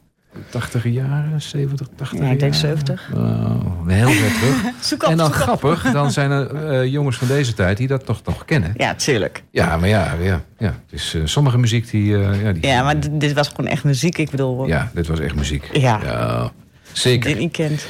[0.50, 2.78] 80 jaren, 70, 80 Ja, ik denk jaren?
[2.78, 3.10] 70.
[3.14, 4.72] Oh, heel ver terug.
[4.80, 5.42] Zoek op, En dan zoek op.
[5.42, 8.72] grappig, dan zijn er eh, jongens van deze tijd die dat toch nog kennen.
[8.76, 9.42] Ja, tuurlijk.
[9.50, 10.66] Ja, maar ja, ja, ja.
[10.66, 12.16] Het is eh, sommige muziek die...
[12.18, 14.18] eh, ja, die Ja, maar dit, dit was gewoon echt muziek.
[14.18, 15.68] Ik bedoel, Ja, dit was echt muziek.
[15.72, 16.00] Ja.
[16.04, 16.50] ja die
[16.92, 17.30] zeker.
[17.30, 17.86] je niet kent.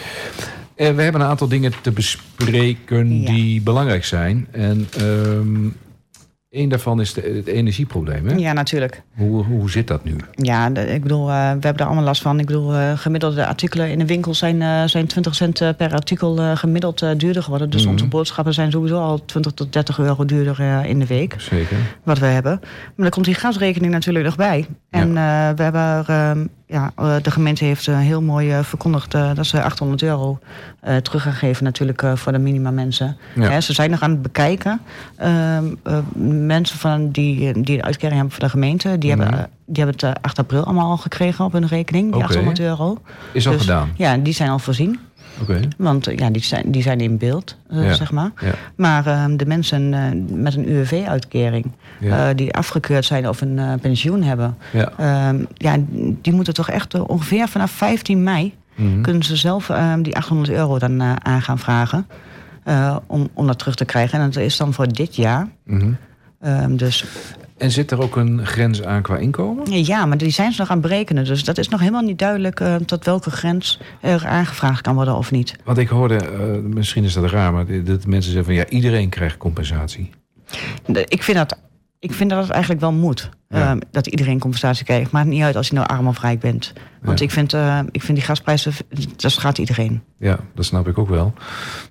[0.79, 3.27] Eh, we hebben een aantal dingen te bespreken Ja.
[3.31, 4.47] die belangrijk zijn.
[4.51, 5.69] En ehm
[6.51, 8.27] één daarvan is de, het energieprobleem.
[8.29, 8.35] Hè?
[8.35, 9.03] Ja, natuurlijk.
[9.17, 10.17] Hoe, hoe zit dat nu?
[10.35, 12.41] Ja, de- ik bedoel, eh, we hebben daar allemaal last van.
[12.41, 16.99] Ik bedoel, eh, gemiddelde artikelen in de winkel zijn, zijn 20 cent per artikel gemiddeld
[17.21, 17.71] duurder geworden.
[17.71, 17.91] Dus Mhm.
[17.93, 21.35] onze boodschappen zijn sowieso al 20 tot 30 euro duurder in de week.
[21.39, 21.77] Zeker.
[22.03, 22.59] Wat we hebben.
[22.61, 24.67] Maar dan komt die gasrekening natuurlijk nog bij.
[24.91, 25.13] En
[25.57, 29.47] we hebben er, ehm, ja, eh, de gemeente heeft heel mooi eh, verkondigd eh, dat
[29.47, 30.39] ze 800 euro
[31.03, 33.17] terug gaan geven natuurlijk voor de minima mensen.
[33.35, 33.61] Ja.
[33.61, 34.81] Ze zijn nog aan het bekijken.
[35.17, 35.99] Ehm, eh,
[36.47, 39.21] mensen van die, die de uitkering hebben voor de gemeente, die, Mhm.
[39.21, 42.15] hebben, eh, die hebben het eh, 8 april allemaal al gekregen op hun rekening, die
[42.15, 42.25] Oké.
[42.25, 42.99] 800 euro.
[43.33, 43.91] Is al Dus, gedaan.
[43.97, 44.99] Ja, die zijn al voorzien.
[45.77, 47.93] Want eh, ja, die, zijn, die zijn in beeld, eh, Ja.
[47.93, 48.31] zeg maar.
[48.41, 48.53] Ja.
[48.77, 50.01] Maar ehm, de mensen eh,
[50.37, 51.67] met een UWV-uitkering,
[52.01, 52.35] Ja.
[52.35, 54.93] die afgekeurd zijn of een pensioen hebben, Ja.
[54.97, 55.77] ehm, ja,
[56.23, 59.01] die moeten toch echt ongeveer vanaf 15 mei Mhm.
[59.03, 62.07] kunnen ze zelf ehm, die 800 euro dan aan gaan vragen.
[63.07, 64.19] om, om dat terug te krijgen.
[64.21, 65.49] En dat is dan voor dit jaar.
[65.65, 65.93] Mhm.
[66.77, 67.05] Dus
[67.59, 69.85] En zit er ook een grens aan qua inkomen?
[69.85, 71.25] ja, maar die zijn ze nog aan het berekenen.
[71.25, 75.17] Dus dat is nog helemaal niet duidelijk eh, tot welke grens er aangevraagd kan worden
[75.17, 75.57] of niet.
[75.65, 79.09] Want ik hoorde, eh, misschien is dat raar, maar dat mensen zeggen van ja, iedereen
[79.09, 80.11] krijgt compensatie.
[81.05, 81.59] Ik vind dat,
[82.01, 83.29] ik vind dat het eigenlijk wel moet.
[83.49, 83.59] Ja.
[83.71, 85.11] ehm, dat iedereen compensatie krijgt.
[85.11, 86.73] Maakt niet uit als je nou arm of rijk bent.
[87.03, 87.25] Want Ja.
[87.25, 88.73] ik, vind, eh, ik vind die gasprijzen,
[89.17, 90.03] dat gaat iedereen.
[90.19, 91.33] Ja, dat snap ik ook wel.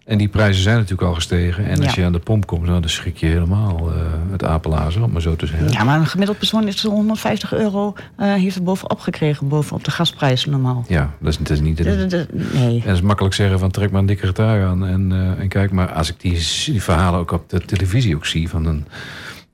[0.06, 1.66] En die prijzen zijn natuurlijk al gestegen.
[1.66, 2.02] En als Ja.
[2.02, 3.96] je aan de pomp komt, nou, dan schrik je helemaal eh
[4.32, 5.72] het apenlazen, om maar zo te zeggen.
[5.72, 9.48] Ja, maar een gemiddeld persoon is zo'n 150 euro eh heeft er bovenop gekregen.
[9.48, 10.86] Bovenop de gasprijzen normaal.
[10.88, 11.78] Ja, dat is, dat is niet...
[11.78, 12.76] De- de- de- nee.
[12.82, 15.72] En het is makkelijk zeggen van trek maar een dikkere trui aan en, en kijk.
[15.72, 16.32] Maar als ik die,
[16.66, 18.86] die verhalen ook op de televisie ook zie van een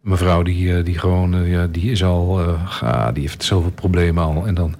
[0.03, 3.71] mevrouw die, eh, die gewoon, eh, ja, die is al, eh, ga, die heeft zoveel
[3.71, 4.47] problemen al.
[4.47, 4.75] En dan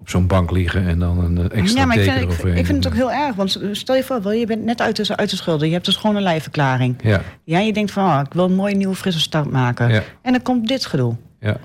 [0.00, 2.86] op zo'n bank liggen en dan een extra Ja, maar ik vind, ik, vind het
[2.86, 3.34] ook heel erg.
[3.34, 5.66] Want stel je voor, je bent net uit de, uit de schulden.
[5.66, 6.96] Je hebt dus gewoon een lijfverklaring.
[7.02, 9.88] Ja, Ja, je denkt van, oh, ik wil een mooie nieuwe frisse start maken.
[9.88, 10.02] Ja.
[10.22, 11.16] En dan komt dit gedoe.
[11.40, 11.56] ja.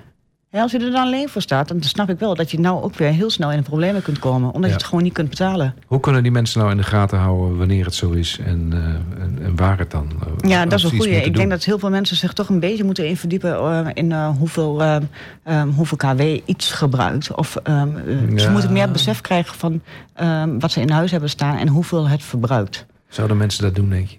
[0.50, 2.82] Ja, als je er dan alleen voor staat, dan snap ik wel dat je nou
[2.82, 4.46] ook weer heel snel in de problemen kunt komen.
[4.48, 4.66] Omdat Ja.
[4.68, 5.74] je het gewoon niet kunt betalen.
[5.86, 9.22] Hoe kunnen die mensen nou in de gaten houden wanneer het zo is en, eh,
[9.22, 10.10] en, en waar het dan
[10.42, 11.10] eh, Ja, dat is een goede.
[11.22, 14.12] Ik denk dat heel veel mensen zich toch een beetje moeten in verdiepen eh, in
[14.12, 14.96] hoeveel, eh,
[15.42, 17.34] eh, hoeveel KW iets gebruikt.
[17.34, 19.82] Of ehm, eh, ze moeten meer besef krijgen van
[20.14, 22.86] ehm, wat ze in huis hebben staan en hoeveel het verbruikt.
[23.08, 24.16] Zouden mensen dat doen, denk je?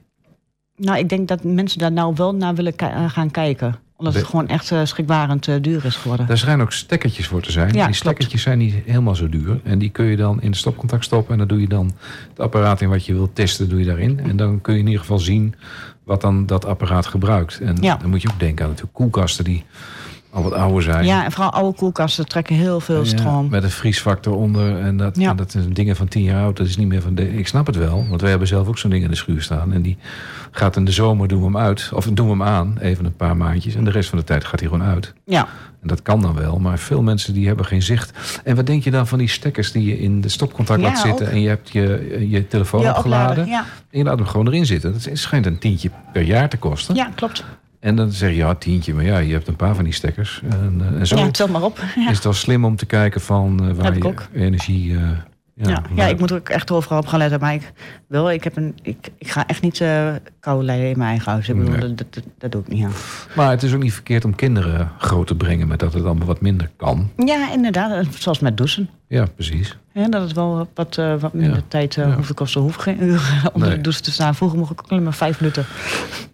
[0.76, 2.74] Nou, ik denk dat mensen daar nou wel naar willen
[3.08, 3.76] gaan kijken.
[3.98, 6.28] Omdat het gewoon echt eh, schrikbarend eh, duur is geworden.
[6.28, 7.74] Daar schijnen ook stekkertjes voor te zijn.
[7.74, 9.60] Ja, die stekkertjes zijn niet helemaal zo duur.
[9.64, 11.32] En die kun je dan in de stopcontact stoppen.
[11.32, 11.92] En dan doe je dan
[12.30, 14.20] het apparaat in wat je wilt testen, doe je daarin.
[14.20, 15.56] En dan kun je in ieder geval zien
[16.04, 17.60] wat dan dat apparaat gebruikt.
[17.60, 17.96] En Ja.
[17.96, 19.64] dan moet je ook denken aan natuurlijk koelkasten die
[20.30, 21.06] al wat ouder zijn.
[21.06, 23.50] Ja, en vooral oude koelkasten trekken heel veel Ja, stroom.
[23.50, 24.80] met een vriesfactor onder.
[24.80, 25.30] En dat, Ja.
[25.30, 26.58] en dat zijn dingen van tien jaar oud.
[26.58, 27.38] Dat is niet meer van de.
[27.38, 28.06] Ik snap het wel.
[28.10, 29.74] Want wij hebben zelf ook zo'n ding in de schuur staan.
[29.74, 29.98] En die
[30.52, 31.90] gaat in de zomer doen we hem uit.
[31.94, 32.78] Of doen we hem aan.
[32.80, 33.76] Even een paar maandjes.
[33.76, 35.14] En de rest van de tijd gaat hij gewoon uit.
[35.26, 35.48] Ja,
[35.82, 38.42] En dat kan dan wel, maar veel mensen die hebben geen zicht.
[38.44, 41.00] En wat denk je dan van die stekkers die je in de stopcontact Ja, laat
[41.00, 41.26] zitten...
[41.26, 41.32] ook.
[41.32, 43.48] en je hebt je, je telefoon opgeladen...
[43.48, 44.92] en je laat hem gewoon erin zitten.
[44.94, 46.96] Dat schijnt een tientje per jaar te kosten.
[46.96, 47.44] ja, klopt.
[47.80, 50.42] En dan zeg je, ja, tientje, maar ja, je hebt een paar van die stekkers.
[50.50, 51.80] En, eh, en zo Ja, tel maar op.
[51.96, 52.10] Ja.
[52.10, 54.28] is het wel slim om te kijken van eh, waar je ook.
[54.34, 54.96] energie...
[54.96, 55.02] eh,
[55.54, 57.40] Ja, ja, ik moet er ook echt overal op gaan letten.
[57.40, 57.72] Maar ik,
[58.08, 61.32] wil, ik, heb een, ik, ik ga echt niet eh koude leiden in mijn eigen
[61.32, 61.50] huis.
[61.50, 61.96] Ik bedoel, Nee.
[61.96, 62.92] dat, dat, dat doe ik niet aan.
[63.36, 65.68] Maar het is ook niet verkeerd om kinderen groot te brengen...
[65.68, 67.10] met dat het allemaal wat minder kan.
[67.26, 68.06] Ja, inderdaad.
[68.18, 68.90] Zoals met douchen.
[69.08, 69.78] Ja, precies.
[69.98, 71.64] Ja, dat het wel wat, eh, wat minder Ja.
[71.68, 72.16] tijd eh Ja.
[72.16, 72.62] hoeft te kosten.
[72.62, 73.78] Hoef geen uur onder Nee.
[73.78, 74.36] de douche te staan.
[74.36, 75.66] Vroeger mocht ik ook alleen maar vijf minuten.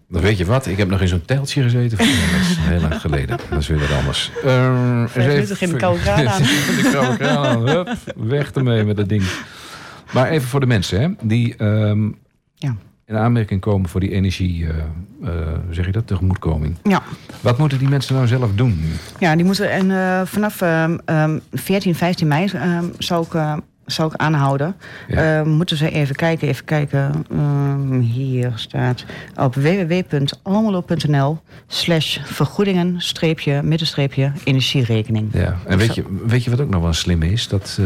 [0.08, 1.98] Dan weet je wat, ik heb nog in zo'n teltje gezeten.
[1.98, 3.36] Dat is heel lang geleden.
[3.50, 4.30] Dat is weer wat anders.
[4.44, 6.42] Uh, eens minuten ging de koude kraan aan.
[6.42, 7.68] de koude kraan aan.
[7.68, 9.22] Hup, weg ermee met dat ding.
[10.12, 12.08] Maar even voor de mensen hè, die ehm,
[12.54, 12.76] Ja.
[13.06, 14.76] In aanmerking komen voor die energie, eh,
[15.22, 16.76] eh, zeg je dat, tegemoetkoming.
[16.82, 17.02] Ja.
[17.40, 18.84] Wat moeten die mensen nou zelf doen?
[19.18, 24.12] Ja, die moeten en, eh, vanaf ehm, ehm, 14, 15 mei ehm, zou, ik, zou
[24.12, 24.76] ik aanhouden.
[25.08, 25.40] Ja.
[25.40, 27.24] Eh, moeten ze even kijken, even kijken.
[27.30, 29.04] Ehm, hier staat
[29.36, 35.28] op www.almelo.nl slash vergoedingen, streepje, middenstreepje, energierekening.
[35.32, 37.48] Ja, en weet je, weet je wat ook nog wel slim is?
[37.48, 37.80] Dat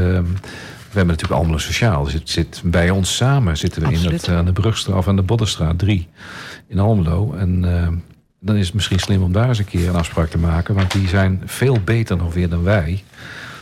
[0.89, 2.05] ehm, hebben natuurlijk Almelo Sociaal.
[2.05, 4.21] Dus het zit bij ons samen zitten we in Absoluut.
[4.21, 6.09] dat, eh, aan de Brugstraat of aan de Boddenstraat 3
[6.69, 7.35] in Almelo.
[7.35, 7.89] En eh,
[8.41, 10.75] dan is het misschien slim om daar eens een keer een afspraak te maken.
[10.75, 13.05] Want die zijn veel beter nog weer dan wij.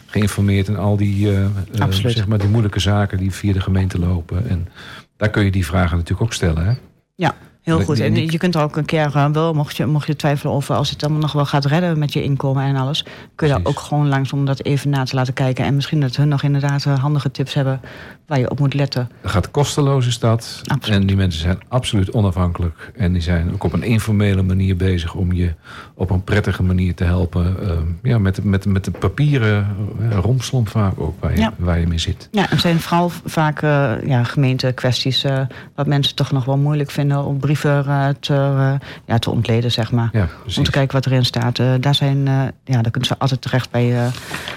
[0.06, 1.46] Geïnformeerd in al die, eh,
[1.90, 4.48] zeg maar die moeilijke zaken die via de gemeente lopen.
[4.48, 4.68] En
[5.16, 6.66] daar kun je die vragen natuurlijk ook stellen.
[6.66, 6.72] Hè?
[7.14, 7.34] Ja,
[7.66, 8.00] heel goed.
[8.00, 10.74] En je kunt er ook een keer eh, wel, mocht je, mocht je twijfelen over
[10.74, 13.62] als het allemaal nog wel gaat redden met je inkomen en alles, kun je daar
[13.64, 15.64] ook gewoon langs om dat even na te laten kijken.
[15.64, 17.80] En misschien dat hun nog inderdaad eh, handige tips hebben
[18.26, 19.10] waar je op moet letten.
[19.22, 20.60] Dat gaat kosteloos is dat.
[20.66, 21.00] Absoluut.
[21.00, 22.92] En die mensen zijn absoluut onafhankelijk.
[22.96, 25.54] En die zijn ook op een informele manier bezig om je
[25.94, 27.56] op een prettige manier te helpen.
[27.62, 27.70] eh,
[28.02, 29.66] ja, met, met, met de papieren
[30.00, 31.52] uh, romslomp vaak ook waar je, Ja.
[31.58, 32.28] waar je mee zit.
[32.30, 33.60] Ja, het zijn vooral vaak
[34.06, 35.40] ja, gemeentekwesties eh,
[35.74, 38.74] wat mensen toch nog wel moeilijk vinden om brieven eh, te, eh,
[39.06, 40.08] ja, te ontleden, zeg maar.
[40.12, 41.58] Ja, Om te kijken wat erin staat.
[41.58, 42.24] Eh, daar, zijn,
[42.64, 44.10] ja, daar kunnen ze altijd terecht bij,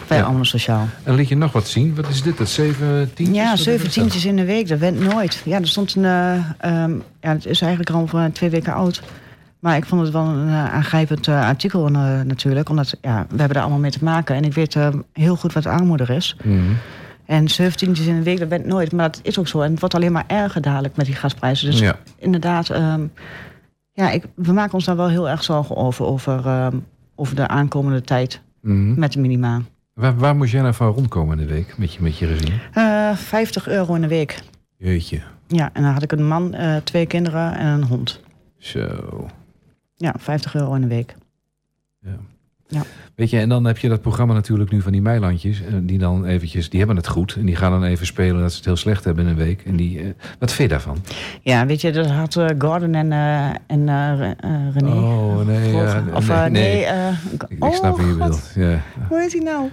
[0.08, 0.24] bij Ja.
[0.24, 0.88] Allemaal Sociaal.
[1.04, 1.96] En liet je nog wat zien?
[1.96, 2.38] Wat is dit?
[2.38, 3.38] Dat zeven tientjes?
[3.38, 5.42] Ja, zeven tientjes in de week, dat went nooit.
[5.46, 6.06] Ja, er stond een.
[6.06, 9.02] eh, ehm, ja, het is eigenlijk al voor twee weken oud.
[9.60, 11.88] Maar ik vond het wel een aangrijpend artikel
[12.24, 12.70] natuurlijk.
[12.70, 14.36] Omdat ja, we hebben daar allemaal mee te maken.
[14.36, 14.78] En ik weet
[15.14, 16.36] heel goed wat armoede is.
[16.44, 16.58] Mhm.
[17.30, 18.92] En 17 tientjes in de week, dat went nooit.
[18.92, 19.62] Maar dat is ook zo.
[19.62, 21.70] En het wordt alleen maar erger dadelijk met die gasprijzen.
[21.72, 21.98] Dus Ja.
[22.18, 23.02] inderdaad, ehm,
[23.94, 26.06] ja, ik, we maken ons daar wel heel erg zorgen over.
[26.06, 26.78] Over, ehm,
[27.16, 29.00] over de aankomende tijd Mhm.
[29.00, 29.62] met de minima.
[29.94, 32.54] Waar, waar moest jij nou van rondkomen in de week met je, met je gezin?
[32.74, 34.42] Eh 50 euro in de week.
[34.78, 35.22] Jeetje.
[35.48, 38.20] Ja, en dan had ik een man, eh, twee kinderen en een hond.
[38.58, 39.28] Zo.
[39.96, 41.16] Ja, 50 euro in de week.
[42.02, 42.18] Ja.
[42.72, 42.82] Ja.
[43.16, 45.62] Weet je, en dan heb je dat programma natuurlijk nu van die Meilandjes.
[45.62, 47.36] eh, Die dan eventjes, die hebben het goed.
[47.40, 49.62] En die gaan dan even spelen dat ze het heel slecht hebben in een week.
[49.66, 50.06] En die, eh,
[50.40, 50.98] wat vind je daarvan?
[51.42, 53.12] Ja, weet je, dat had eh, Gordon en,
[53.68, 54.36] en Re-
[54.74, 54.92] René.
[54.92, 56.50] Oh, nee, ja, of, nee, nee.
[56.50, 56.86] nee.
[57.32, 58.52] Ik, oh, snap wat je bedoelt.
[58.56, 58.82] Ja.
[59.08, 59.70] Hoe heet hij nou?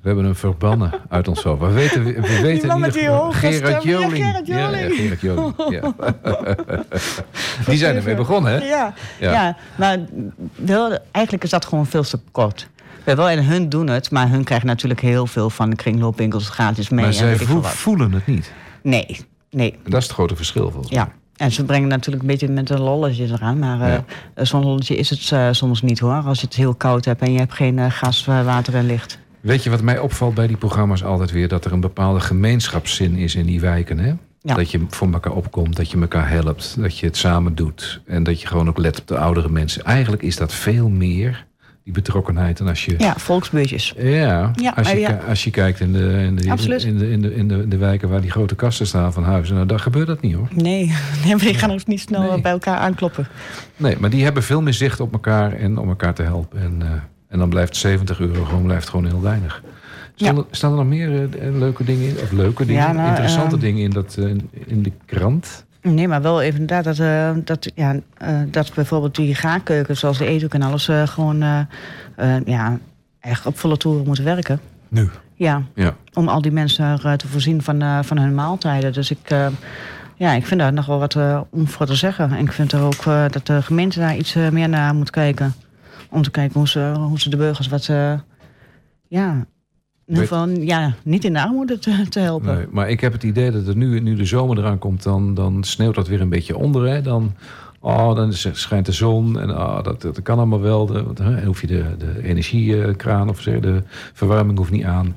[0.00, 1.60] We hebben hem verbannen uit ons hoofd.
[1.60, 3.82] We weten, we weten die hoge Gerard.
[3.82, 4.12] Ja, Joling.
[4.24, 4.82] Gerard Ja, Joling.
[4.88, 5.54] ja, Gerard Joling.
[5.70, 5.94] Ja.
[7.66, 8.58] Die zijn ermee begonnen, hè?
[8.66, 9.32] Ja, Ja.
[9.32, 9.56] ja.
[9.76, 9.98] maar
[10.54, 12.68] wel, eigenlijk is dat gewoon veel te kort.
[13.06, 16.48] Ja, wel, en hun doen het, maar hun krijgen natuurlijk heel veel van de kringloopwinkels
[16.48, 17.04] gratis mee.
[17.04, 18.52] Maar zij voelen het niet.
[18.82, 19.72] Nee, nee.
[19.72, 21.00] En dat is het grote verschil, volgens mij.
[21.04, 21.12] Ja.
[21.36, 23.58] En ze brengen natuurlijk een beetje met een lolletje eraan.
[23.58, 23.98] Maar eh,
[24.34, 24.44] Ja.
[24.44, 26.22] zo'n lolletje is het eh, soms niet hoor.
[26.26, 28.86] Als je het heel koud hebt en je hebt geen eh, gas, eh, water en
[28.86, 29.18] licht.
[29.40, 31.48] Weet je wat mij opvalt bij die programma's altijd weer?
[31.48, 34.12] Dat er een bepaalde gemeenschapszin is in die wijken, hè?
[34.42, 34.54] Ja.
[34.54, 38.00] Dat je voor elkaar opkomt, dat je elkaar helpt, dat je het samen doet.
[38.06, 39.84] En dat je gewoon ook let op de oudere mensen.
[39.84, 41.46] Eigenlijk is dat veel meer,
[41.84, 42.60] die betrokkenheid.
[42.60, 42.94] En als je...
[42.98, 43.94] Ja, volksbeurtjes.
[43.98, 45.12] Ja, Ja, als, je, ja.
[45.12, 47.68] ki- als je kijkt in de, in, de, in, de, in, de, in, de, in
[47.68, 50.48] de wijken waar die grote kasten staan van huizen, nou, daar gebeurt dat niet hoor.
[50.54, 50.62] Nee,
[51.24, 52.40] nee maar die gaan ook niet snel Nee.
[52.40, 53.26] bij elkaar aankloppen.
[53.76, 56.60] Nee, maar die hebben veel meer zicht op elkaar en om elkaar te helpen.
[56.60, 56.88] En, eh,
[57.28, 59.62] en dan blijft 70 euro gewoon, blijft gewoon heel weinig.
[60.14, 60.40] Staan, Ja.
[60.40, 62.16] er, staan er nog meer eh, leuke dingen in?
[62.22, 64.24] Of leuke dingen, Ja, nou, interessante eh, dingen in, dat, eh,
[64.66, 65.64] in de krant?
[65.82, 70.18] Nee, maar wel even inderdaad dat, eh, dat, ja, eh, dat bijvoorbeeld die gaarkeuken, zoals
[70.18, 71.66] de eethoek en alles, eh, gewoon
[72.44, 72.78] ja,
[73.20, 74.60] echt op volle toeren moeten werken.
[74.88, 75.10] Nu.
[75.34, 75.96] Ja, Ja.
[76.14, 78.92] om al die mensen te voorzien van, van hun maaltijden.
[78.92, 79.28] Dus ik,
[80.16, 81.16] ja, ik vind daar nog wel wat
[81.50, 82.32] om voor te zeggen.
[82.32, 85.54] En ik vind er ook dat de gemeente daar iets meer naar moet kijken.
[86.10, 87.90] Om te kijken hoe ze, hoe ze de burgers wat,
[89.08, 89.46] ja,
[90.16, 92.54] geval ja, niet in de armoede te, te helpen.
[92.56, 95.34] Nee, maar ik heb het idee dat er nu, nu de zomer eraan komt, dan,
[95.34, 96.88] dan sneeuwt dat weer een beetje onder.
[96.88, 97.02] Hè?
[97.02, 97.32] Dan,
[97.80, 100.86] oh, dan schijnt de zon en oh, dat, dat kan allemaal wel.
[100.86, 105.16] De, hè, hoef je de, de energiekraan of zeg, de verwarming hoeft niet aan.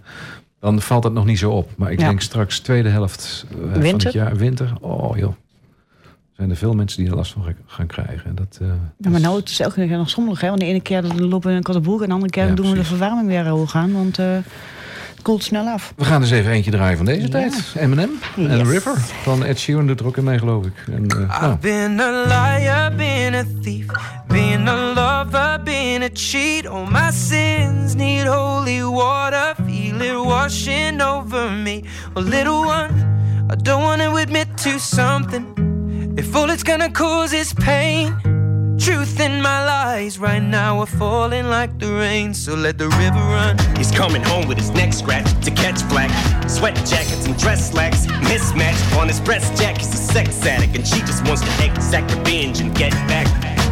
[0.59, 1.69] Dan valt het nog niet zo op.
[1.77, 2.07] Maar ik Ja.
[2.07, 4.73] denk straks tweede helft eh, van het jaar, winter.
[4.81, 5.33] Oh joh.
[6.37, 8.25] Zijn er veel mensen die er last van gaan- krijgen.
[8.29, 10.41] En Dat, eh, Ja, maar nou, het is elke keer nog sommelig.
[10.41, 10.47] Hè?
[10.47, 12.01] Want de ene keer lopen we een broek...
[12.01, 13.93] en de andere keer Ja, doen we de verwarming weer hoog aan.
[13.93, 14.37] Want eh,
[15.23, 15.93] koelt snel af.
[15.95, 17.27] We gaan dus even eentje draaien van deze Ja.
[17.29, 17.73] tijd.
[17.77, 18.67] Eminem en Yes.
[18.67, 20.73] River van Ed Sheeran doet er ook in mee, geloof ik.
[20.91, 23.85] En, eh, nou, I've been a liar, been a thief,
[24.27, 26.67] been a lover, been a cheat.
[26.67, 31.83] All my sins need holy water, feel it washing over me.
[32.13, 32.89] Well, little one,
[33.51, 35.45] I don't want to admit to something.
[36.15, 38.15] If all it's gonna cause is pain,
[38.79, 42.33] truth in my lies right now are falling like the rain.
[42.33, 43.57] So let the river run.
[43.77, 46.11] He's coming home with his neck scratched to catch flack.
[46.49, 49.77] Sweat jackets and dress slacks mismatched on his breast jack.
[49.77, 53.27] He's a sex addict and she just wants to exact revenge and get back.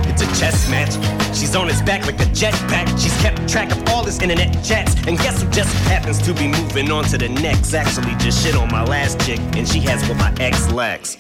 [0.08, 0.94] It's a chess match.
[1.36, 2.88] She's on his back like a jetpack.
[3.02, 4.96] She's kept track of all his internet chats.
[5.08, 7.74] And guess who just happens to be moving on to the next?
[7.74, 11.16] Actually, just shit on my last chick, and she has what my ex lacks.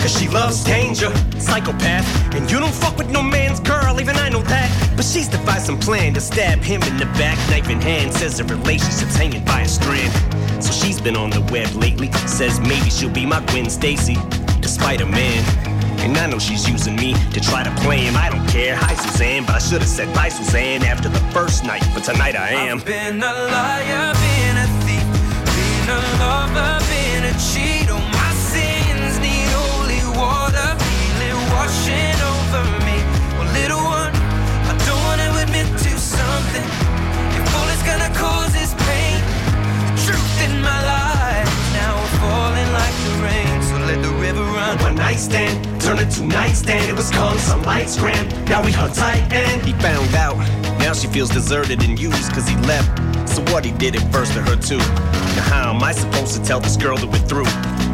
[0.00, 2.06] Cause she loves danger, psychopath.
[2.34, 4.94] And you don't fuck with no man's girl, even I know that.
[4.96, 8.14] But she's devised some plan to stab him in the back, knife in hand.
[8.14, 10.12] Says the relationship's hanging by a strand.
[10.64, 12.10] so she's been on the web lately.
[12.26, 14.14] Says maybe she'll be my Gwen Stacy,
[14.62, 15.44] the Spider Man.
[16.00, 18.16] And I know she's using me to try to play him.
[18.16, 18.76] I don't care.
[18.76, 21.84] Hi, Suzanne, but I should have said bye, Suzanne, after the first night.
[21.92, 22.78] But tonight I am.
[22.78, 25.06] I've been a liar, been a thief,
[25.54, 27.79] been a lover, been a cheat.
[40.62, 41.20] My life
[41.72, 43.62] now we're falling like the rain.
[43.62, 44.78] So let the river run.
[44.78, 46.88] One night stand, turned into nightstand.
[46.90, 48.28] It was calm, some lights grand.
[48.48, 50.36] Now we hung tight and he found out.
[50.78, 52.90] Now she feels deserted and used cause he left.
[53.28, 54.78] So what he did it first to her too.
[55.36, 57.50] Now how am I supposed to tell this girl that we're through?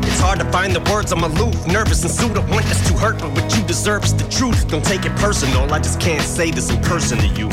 [0.09, 2.36] It's hard to find the words, I'm aloof, nervous and sued.
[2.36, 4.68] I want this to hurt, but what you deserve is the truth.
[4.68, 7.49] Don't take it personal, I just can't say this in person to you.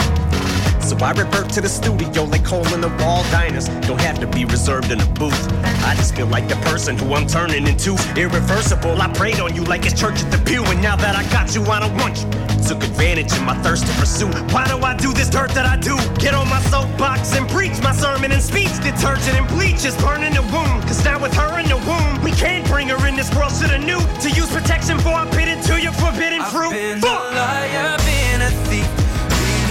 [0.84, 3.69] So I revert to the studio like hole in the wall diners.
[3.88, 5.47] Don't have to be reserved in a booth.
[5.86, 7.95] I just feel like the person who I'm turning into.
[8.17, 10.63] Irreversible, I prayed on you like it's church at the pew.
[10.65, 12.29] And now that I got you, I don't want you.
[12.67, 14.27] Took advantage of my thirst to pursue.
[14.53, 15.95] Why do I do this dirt that I do?
[16.19, 18.75] Get on my soapbox and preach my sermon and speech.
[18.84, 20.84] Detergent and bleach is burning the wound.
[20.84, 23.13] Cause now with her in the womb, we can't bring her in.
[23.15, 23.99] This world to the new.
[24.21, 26.73] to use protection for I bit into your forbidden fruit.
[26.73, 28.02] I've been Fuck!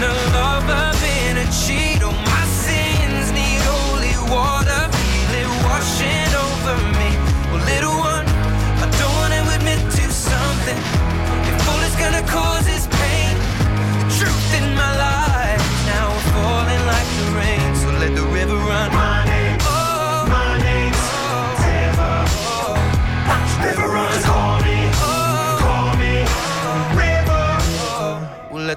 [0.02, 2.02] A lover, been a cheat.
[2.02, 7.10] Oh, my sins need holy water, feel it washing over me.
[7.70, 8.26] Little one,
[8.82, 10.78] I don't wanna admit to something.
[11.68, 12.66] All gonna cause
[13.00, 13.34] pain,
[14.00, 17.68] the truth in my life now falling like the rain.
[17.76, 19.11] So let the river run.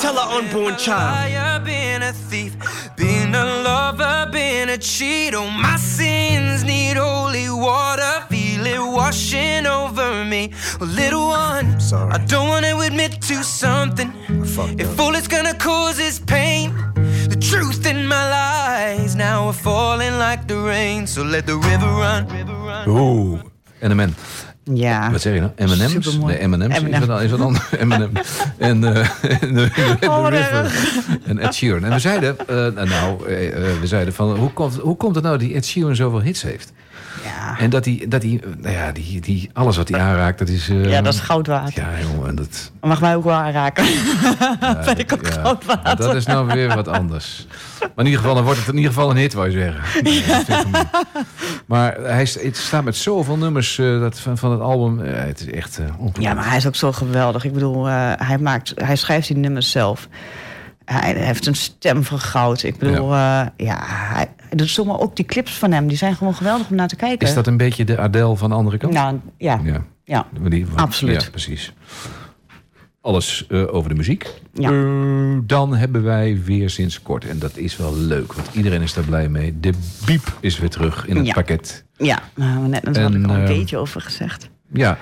[0.00, 1.32] tell an unborn child?
[1.32, 2.56] liar, been a thief,
[2.96, 5.34] been a lover, been a cheat.
[5.34, 10.52] Oh, my sins need holy water, feel it washing over me.
[10.80, 12.12] Well, little one, Sorry.
[12.12, 14.12] I don't wanna admit to something.
[14.78, 16.74] If all it's gonna cause is pain,
[17.28, 21.06] the truth in my lies now we're falling like the rain.
[21.06, 22.26] So let the river run.
[22.86, 23.42] Oeh.
[23.80, 24.14] NMN.
[24.74, 25.10] Ja.
[25.10, 25.52] Wat zeg je nou?
[25.56, 26.16] M&M's?
[26.16, 27.64] Nee, M&M's is wat, is wat anders.
[27.84, 28.10] M&M.
[28.58, 29.08] En, eh,
[29.42, 31.18] en, de-.
[31.26, 31.84] En Ed Sheeran.
[31.84, 35.24] En we zeiden, eh, nou, eh, eh, we zeiden van, hoe komt, hoe komt het
[35.24, 36.72] nou dat Ed Sheeran zoveel hits heeft?
[37.56, 37.58] Ja.
[37.58, 40.68] En dat hij, dat hij nou ja, die, die, alles wat hij aanraakt, dat is...
[40.68, 41.74] eh, ja, dat is goud waard.
[41.74, 42.72] Ja, jongen, en dat...
[42.80, 43.84] Mag mij ook wel aanraken.
[43.84, 45.82] Ja, Ben ik ook ja, goud waard.
[45.84, 47.46] maar Dat is nou weer wat anders.
[47.80, 50.02] Maar in ieder geval, dan wordt het in ieder geval een hit, wou je zeggen.
[50.02, 50.66] Nee, dat.
[51.66, 55.00] Maar hij staat met zoveel nummers eh, dat, van, van het album.
[55.00, 56.20] eh, het is echt ongelooflijk.
[56.20, 57.44] Ja, maar hij is ook zo geweldig.
[57.44, 60.08] Ik bedoel, hij, maakt, hij schrijft die nummers zelf.
[60.88, 62.62] Hij heeft een stem van goud.
[62.62, 65.86] Ik bedoel, ja, ja hij, hij doet zomaar ook die clips van hem.
[65.86, 67.28] Die zijn gewoon geweldig om naar te kijken.
[67.28, 68.92] Is dat een beetje de Adele van de andere kant?
[68.92, 69.60] Nou, ja.
[69.64, 70.26] Ja, ja.
[70.48, 71.22] die, Absoluut.
[71.22, 71.72] Ja, precies.
[73.00, 74.34] Alles eh, over de muziek.
[74.54, 74.70] Ja.
[74.70, 78.94] Eh, dan hebben wij weer sinds kort, en dat is wel leuk, want iedereen is
[78.94, 79.60] daar blij mee.
[79.60, 79.72] De
[80.06, 81.32] biep is weer terug in het Ja.
[81.32, 81.84] pakket.
[81.96, 84.48] Ja, daar hebben we net natuurlijk En, al een eh, beetje over gezegd.
[84.72, 84.98] Ja,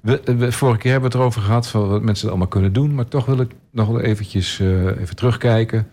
[0.00, 2.94] we, vorige keer hebben we het erover gehad van wat mensen allemaal kunnen doen.
[2.94, 5.88] Maar toch wil ik nog wel eventjes eh, even terugkijken.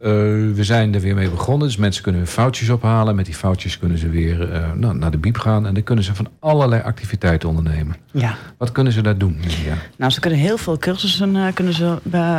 [0.00, 0.10] Eh,
[0.54, 1.66] we zijn er weer mee begonnen.
[1.66, 3.14] Dus mensen kunnen hun foutjes ophalen.
[3.14, 5.66] Met die foutjes kunnen ze weer eh, nou, naar de biep gaan.
[5.66, 7.96] En dan kunnen ze van allerlei activiteiten ondernemen.
[8.10, 8.34] Ja.
[8.58, 9.36] Wat kunnen ze daar doen?
[9.64, 9.74] Ja.
[9.96, 11.98] Nou, ze kunnen heel veel cursussen eh, kunnen ze,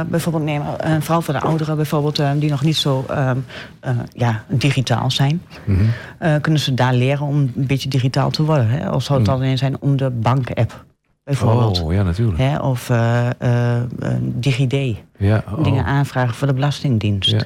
[0.09, 0.80] bijvoorbeeld nemen.
[0.80, 3.38] En vooral voor de ouderen bijvoorbeeld, die nog niet zo ehm,
[3.80, 5.41] eh, ja, digitaal zijn.
[5.64, 6.41] Mhm.
[6.41, 8.70] Kunnen ze daar leren om een beetje digitaal te worden.
[8.70, 8.89] Hè?
[8.89, 10.86] Of zou het alleen zijn om de bank-app
[11.24, 11.82] bijvoorbeeld.
[11.82, 12.38] Oh, ja, natuurlijk.
[12.38, 12.57] Hè?
[12.59, 13.88] Of eh, eh, eh,
[14.22, 14.97] DigiD.
[15.17, 15.63] Ja, oh.
[15.63, 17.30] Dingen aanvragen voor de Belastingdienst.
[17.30, 17.43] Ja.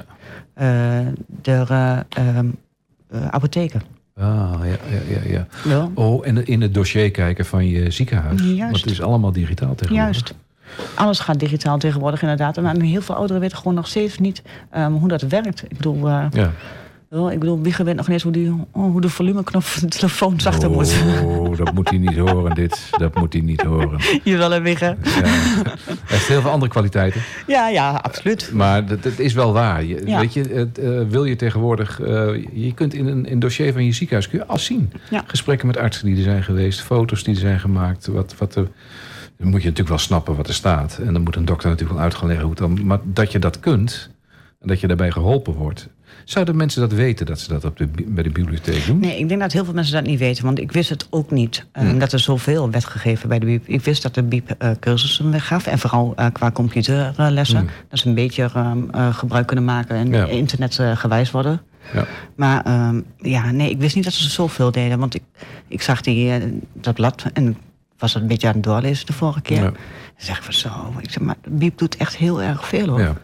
[0.54, 1.06] Eh,
[1.42, 2.46] de eh, ehm,
[3.10, 3.82] eh, apotheken.
[4.16, 5.88] Ah, ja, ja, ja, ja.
[5.94, 8.40] Oh, en in het dossier kijken van je ziekenhuis.
[8.42, 8.58] Juist.
[8.60, 10.14] Want het is allemaal digitaal tegenwoordig.
[10.14, 10.34] Juist.
[10.94, 12.56] Alles gaat digitaal tegenwoordig inderdaad.
[12.56, 15.62] En heel veel ouderen weten gewoon nog steeds niet ehm, hoe dat werkt.
[15.62, 16.50] Ik bedoel, eh, Ja.
[17.10, 19.96] Oh, ik bedoel, Wieger weet nog niet hoe, die, oh, hoe de volumeknop van de
[19.96, 20.96] telefoon zachter moet.
[21.24, 22.88] Oh, dat moet hij niet horen, dit.
[22.98, 24.00] Dat moet hij niet horen.
[24.24, 24.96] Jawel, hè, Wieger.
[25.02, 25.10] Ja.
[25.22, 27.20] Hij heeft heel veel andere kwaliteiten.
[27.46, 28.50] Ja, ja, absoluut.
[28.52, 29.84] Maar dat, dat is wel waar.
[29.84, 30.20] Je, Ja.
[30.20, 32.00] Weet je, het, eh, wil je tegenwoordig...
[32.00, 34.92] eh, je kunt in een, in een dossier van je ziekenhuis kun je alles zien.
[35.10, 35.24] Ja.
[35.26, 36.80] Gesprekken met artsen die er zijn geweest.
[36.80, 38.06] Foto's die er zijn gemaakt.
[38.06, 38.68] Wat, wat er,
[39.38, 40.98] dan moet je natuurlijk wel snappen wat er staat.
[41.06, 42.86] En dan moet een dokter natuurlijk wel uit gaan leggen hoe het dan...
[42.86, 44.10] Maar dat je dat kunt...
[44.60, 45.88] En dat je daarbij geholpen wordt.
[46.26, 48.98] Zouden mensen dat weten dat ze dat op de, bi- bij de bibliotheek doen?
[48.98, 50.44] Nee, ik denk dat heel veel mensen dat niet weten.
[50.44, 51.66] Want ik wist het ook niet.
[51.72, 51.98] eh, Hmm.
[51.98, 53.68] Dat er zoveel werd gegeven bij de BIEB.
[53.68, 55.66] Ik wist dat de BIEB eh, cursussen weggaf.
[55.66, 57.68] En vooral eh, qua computerlessen.
[57.88, 58.50] Dat ze een beetje
[59.12, 59.96] gebruik kunnen maken.
[59.96, 60.14] En Hmm.
[60.14, 60.24] Ja.
[60.26, 61.60] internet eh, gewijs worden.
[61.94, 62.06] Ja.
[62.36, 64.98] Maar ehm, ja, nee, ik wist niet dat ze zoveel deden.
[64.98, 65.22] Want ik,
[65.68, 66.32] ik zag die,
[66.72, 67.56] dat blad en
[67.98, 69.62] was het een beetje aan het doorlezen de vorige keer.
[69.62, 69.72] Ja.
[70.16, 70.68] Zeg van zo,
[71.00, 73.00] ik zeg, maar de BIEB doet echt heel erg veel hoor.
[73.00, 73.14] Ja.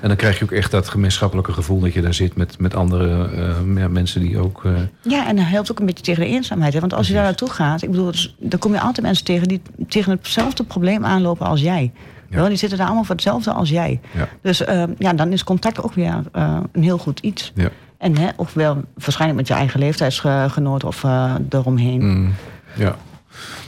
[0.00, 2.74] En dan krijg je ook echt dat gemeenschappelijke gevoel dat je daar zit met, met
[2.74, 4.64] andere eh, ja, mensen die ook.
[4.64, 6.72] eh, Ja, en dat helpt ook een beetje tegen de eenzaamheid.
[6.72, 6.80] Hè?
[6.80, 9.62] Want als je daar naartoe gaat, ik bedoel, dan kom je altijd mensen tegen die
[9.88, 11.92] tegen hetzelfde probleem aanlopen als jij.
[12.28, 12.36] Ja.
[12.38, 14.00] Wel, die zitten daar allemaal voor hetzelfde als jij.
[14.14, 14.28] Ja.
[14.42, 17.52] Dus eh, ja, dan is contact ook weer eh, een heel goed iets.
[17.54, 17.68] ja.
[17.98, 21.04] En hè, ook wel waarschijnlijk met je eigen leeftijdsgenoot of
[21.48, 22.06] eromheen.
[22.06, 22.32] Mm,
[22.74, 22.96] ja.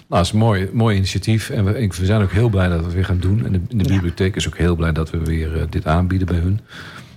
[0.09, 1.51] Nou, dat is een mooi, mooi initiatief.
[1.51, 3.45] En we, zijn ook heel blij dat we het weer gaan doen.
[3.45, 3.95] En de, de Ja.
[3.95, 6.61] bibliotheek is ook heel blij dat we weer eh, dit aanbieden bij hun.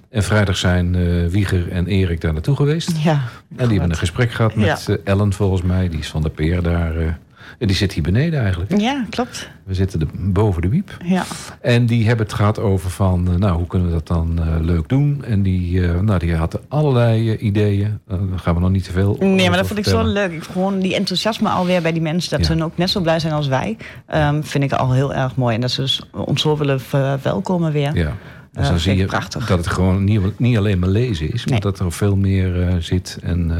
[0.09, 2.91] En vrijdag zijn eh, Wieger en Erik daar naartoe geweest.
[3.03, 3.11] Ja,
[3.55, 4.93] En die hebben een gesprek gehad met Ja.
[4.93, 5.89] eh, Ellen volgens mij.
[5.89, 7.19] Die is van de peer daar.
[7.59, 8.79] En die zit hier beneden eigenlijk.
[8.79, 9.49] ja klopt.
[9.63, 10.97] We zitten de, boven de wiep.
[11.03, 11.23] Ja.
[11.61, 14.55] En die hebben het gehad over van, eh, nou, hoe kunnen we dat dan eh,
[14.61, 15.23] leuk doen?
[15.25, 17.99] En die, eh, nou, die had allerlei ideeën.
[18.07, 20.31] Daar gaan we nog niet te veel Nee, maar dat vond ik zo leuk.
[20.31, 22.55] Ik, gewoon die enthousiasme alweer bij die mensen, dat Ja.
[22.55, 23.77] ze ook net zo blij zijn als wij,
[24.07, 25.55] ehm, vind ik al heel erg mooi.
[25.55, 27.95] En dat ze dus ons zo willen verwelkomen weer.
[27.95, 28.13] Ja.
[28.51, 29.47] Dus dan zie je prachtig.
[29.47, 31.59] dat het gewoon niet, niet alleen maar lezen is, maar Nee.
[31.59, 33.19] dat er veel meer zit.
[33.23, 33.51] En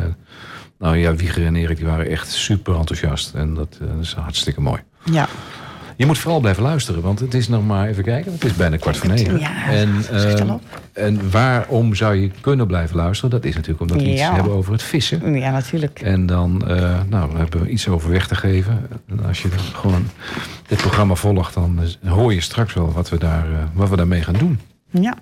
[0.80, 3.34] nou ja, Wieger en Erik die waren echt super enthousiast.
[3.34, 4.82] En dat, eh, dat is hartstikke mooi.
[5.12, 5.28] Ja.
[5.96, 8.32] Je moet vooral blijven luisteren, want het is nog maar even kijken.
[8.32, 9.40] Het is bijna kwart voor negen.
[9.40, 10.62] Ja, en, eh, op.
[10.94, 13.30] en waarom zou je kunnen blijven luisteren?
[13.30, 14.34] Dat is natuurlijk omdat we iets Ja.
[14.34, 15.34] hebben over het vissen.
[15.36, 16.00] ja, natuurlijk.
[16.00, 18.88] En dan eh, nou, we hebben we iets over weg te geven.
[19.10, 20.08] En als je dan gewoon
[20.68, 24.22] dit programma volgt, dan hoor je straks wel wat we, daar, eh, wat we daarmee
[24.24, 24.60] gaan doen.
[24.90, 25.18] Ja.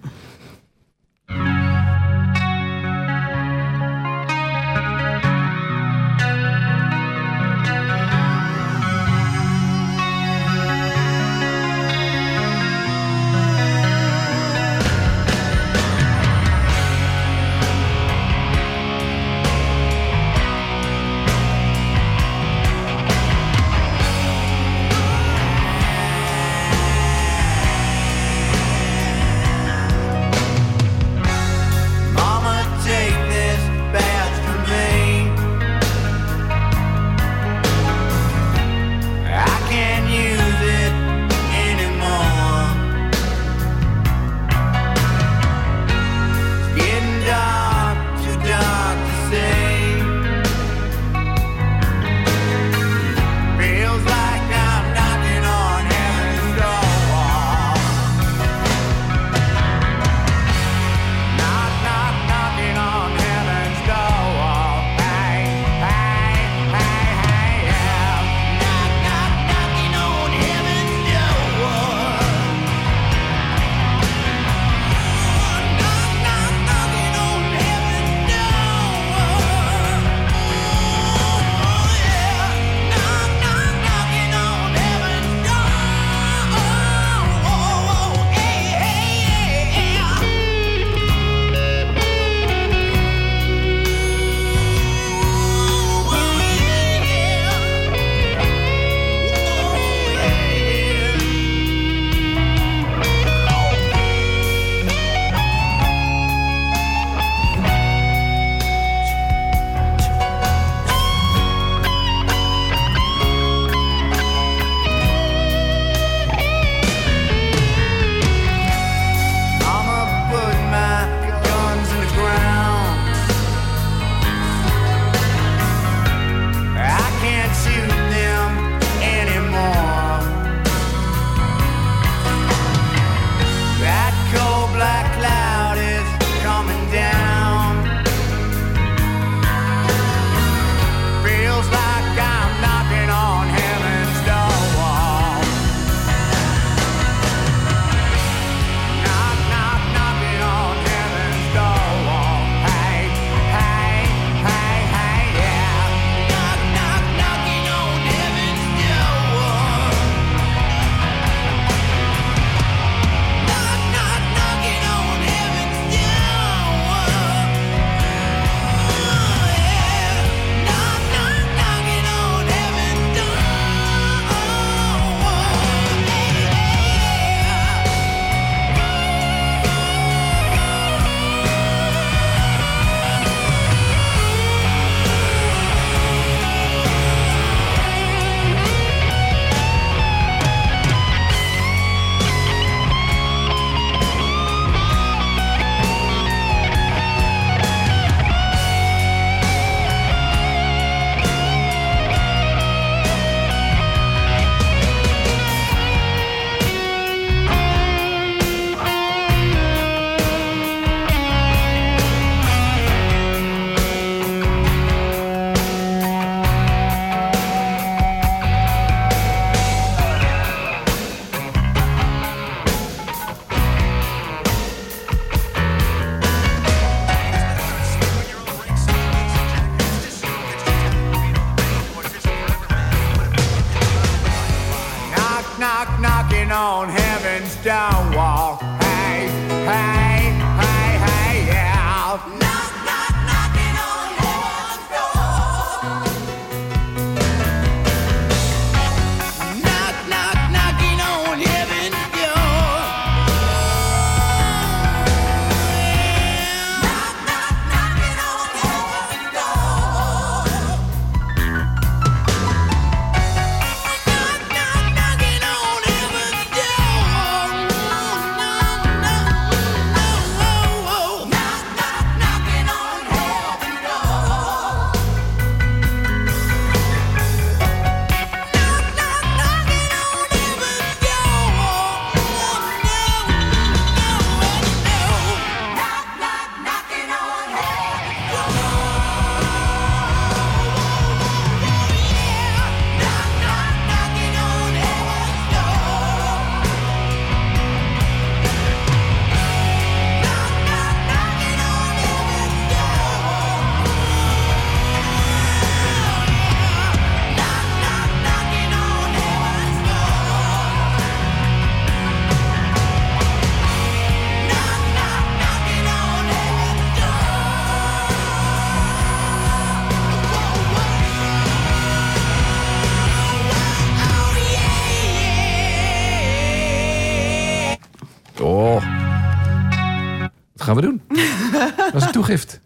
[332.15, 332.59] Toegift.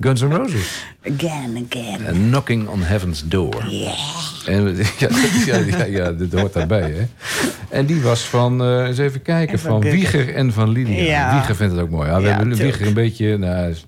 [0.00, 0.84] Guns N' Roses.
[1.14, 2.06] Again, again.
[2.06, 3.64] A knocking on Heaven's Door.
[4.46, 5.08] En, ja,
[5.46, 7.02] ja, ja, ja, dit hoort daarbij, hè.
[7.68, 9.80] En die was van, eh, eens even kijken, En van.
[9.80, 11.02] Wieger en van Lydia.
[11.02, 11.34] Ja.
[11.34, 12.08] Wieger vindt het ook mooi.
[12.08, 12.62] Ja, we Ja, hebben tuurlijk.
[12.70, 13.86] Wieger een beetje, nou, is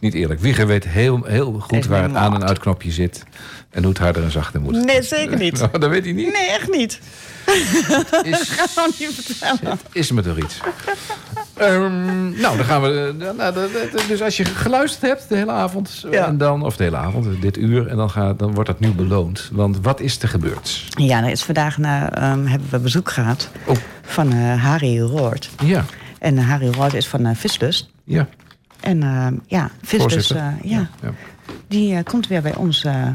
[0.00, 0.40] niet eerlijk.
[0.40, 3.24] Wieger weet heel, heel goed waar het aan- en uitknopje zit.
[3.70, 4.84] En hoe het harder en zachter moet.
[4.84, 5.58] Nee, zeker niet.
[5.58, 6.32] Nou, dat weet hij niet.
[6.32, 7.00] Nee, echt niet.
[8.22, 9.78] Is, Gewoon niet vertellen.
[9.92, 10.58] is me toch iets.
[11.56, 13.14] Ehm, nou, dan gaan we.
[13.18, 13.70] eh, nou, dat-
[14.08, 16.26] dus als je geluisterd hebt de hele avond, Ja.
[16.26, 18.90] en dan, of de hele avond, dit uur, en dan, gaat, dan wordt dat nu
[18.92, 19.48] beloond.
[19.52, 20.84] Want wat is er gebeurd?
[20.90, 25.50] Ja, er is vandaag na, ehm, hebben we bezoek gehad Oh, van eh, Harry Roord.
[25.64, 25.84] ja,
[26.18, 27.88] En eh, Harry Roord is van eh, Vislust.
[28.04, 28.28] ja.
[28.80, 31.12] En ehm, ja, Vislust, eh, ja, ja.
[31.68, 33.06] die eh, komt weer bij ons eh,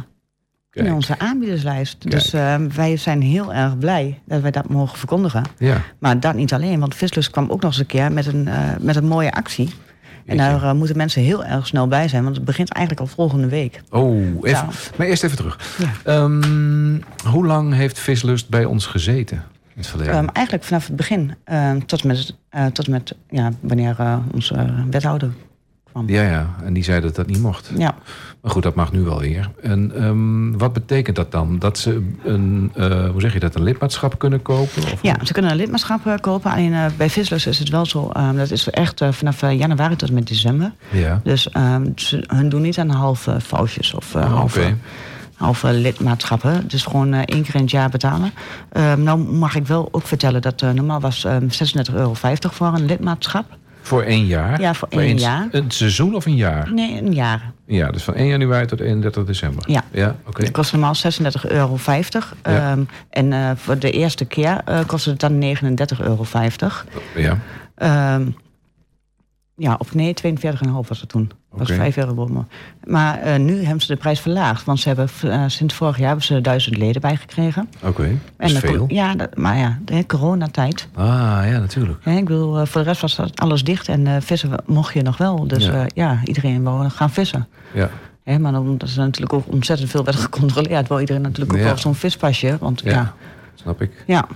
[0.71, 0.85] Kijk.
[0.87, 1.95] in onze aanbiederslijst.
[1.99, 2.11] Kijk.
[2.13, 5.43] Dus ehm, wij zijn heel erg blij dat wij dat mogen verkondigen.
[5.57, 8.47] Ja, Maar dat niet alleen, want Vislust kwam ook nog eens een keer met een,
[8.47, 9.65] eh, met een mooie actie.
[10.25, 10.51] En Jeetje.
[10.51, 13.47] daar eh, moeten mensen heel erg snel bij zijn, want het begint eigenlijk al volgende
[13.47, 13.81] week.
[13.89, 14.67] Oh, even, Ja.
[14.97, 15.59] maar eerst even terug.
[15.79, 15.91] Ja.
[16.13, 19.43] Ehm, hoe lang heeft Vislust bij ons gezeten
[19.75, 20.07] in het?
[20.07, 21.35] Ehm, eigenlijk vanaf het begin
[21.85, 23.95] tot met, eh, tot met ja, wanneer
[24.33, 25.31] onze wethouder
[26.05, 27.71] ja, ja, en die zei dat dat niet mocht.
[27.77, 27.95] Ja.
[28.41, 29.49] Maar goed, dat mag nu wel weer.
[29.61, 31.59] En ehm, wat betekent dat dan?
[31.59, 34.83] Dat ze een, eh, hoe zeg je dat, een lidmaatschap kunnen kopen?
[34.83, 36.51] Of Ja, ze kunnen een lidmaatschap eh, kopen.
[36.51, 40.11] Alleen eh, bij Vislus is het wel zo, ehm, dat is echt vanaf januari tot
[40.11, 40.71] met december.
[40.91, 41.21] Ja.
[41.23, 44.77] Dus ehm, ze, hun doen niet aan halve foutjes of Oh, halve, oké.
[45.35, 46.65] halve lidmaatschappen.
[46.69, 48.31] Is gewoon één keer in het jaar betalen.
[48.97, 51.47] Nou mag ik wel ook vertellen dat normaal was ehm
[51.89, 52.13] 36,50 euro
[52.51, 53.45] voor een lidmaatschap.
[53.81, 54.61] Voor één jaar?
[54.61, 55.47] Ja, voor één jaar.
[55.51, 56.73] Een seizoen of een jaar?
[56.73, 57.51] Nee, een jaar.
[57.65, 59.63] Ja, dus van 1 januari tot 31 december.
[59.67, 59.83] Ja.
[59.91, 60.41] Ja, oké.
[60.41, 61.77] Het kost normaal 36,50 euro.
[61.83, 62.21] Ja.
[62.41, 66.25] Ehm, en eh, voor de eerste keer eh kostte het dan 39,50 euro.
[67.15, 67.37] Ja,
[67.75, 68.25] Ehm,
[69.61, 70.33] ja, of nee, 42,5
[70.87, 71.27] was het toen.
[71.49, 71.77] Dat was Oké.
[71.79, 72.47] 5 euro boven.
[72.83, 74.65] Maar eh, nu hebben ze de prijs verlaagd.
[74.65, 77.69] Want ze hebben eh, sinds vorig jaar hebben ze duizend leden bijgekregen.
[77.83, 78.17] oké.
[78.37, 78.85] Dan veel.
[78.87, 80.87] Ja, dat- maar ja, de coronatijd.
[80.93, 81.05] Ah,
[81.45, 82.05] ja, natuurlijk.
[82.05, 83.87] Ik bedoel, eh, voor de rest was alles dicht.
[83.87, 85.47] En vissen mocht je nog wel.
[85.47, 85.85] Dus Ja.
[85.93, 87.47] ja, iedereen wou gaan vissen.
[87.73, 87.89] Ja,
[88.23, 90.87] Hè, maar is er natuurlijk ook ontzettend veel werd gecontroleerd.
[90.87, 91.65] Wil iedereen natuurlijk ook Ja.
[91.65, 92.57] wel zo'n vispasje.
[92.59, 93.13] Want ja.
[93.55, 94.03] snap ik.
[94.07, 94.27] ja.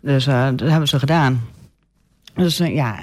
[0.00, 1.40] Dus dat hebben ze gedaan.
[2.34, 2.98] Dus ja,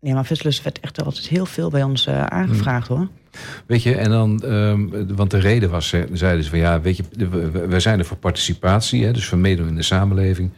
[0.00, 3.08] nee, maar vislust werd echt altijd heel veel bij ons eh, aangevraagd hoor.
[3.66, 6.96] Weet je, en dan, ehm, want de reden was, ze- zeiden ze van ja, weet
[6.96, 7.04] je,
[7.68, 10.50] we, zijn er voor participatie, hè, dus voor meedoen in de samenleving.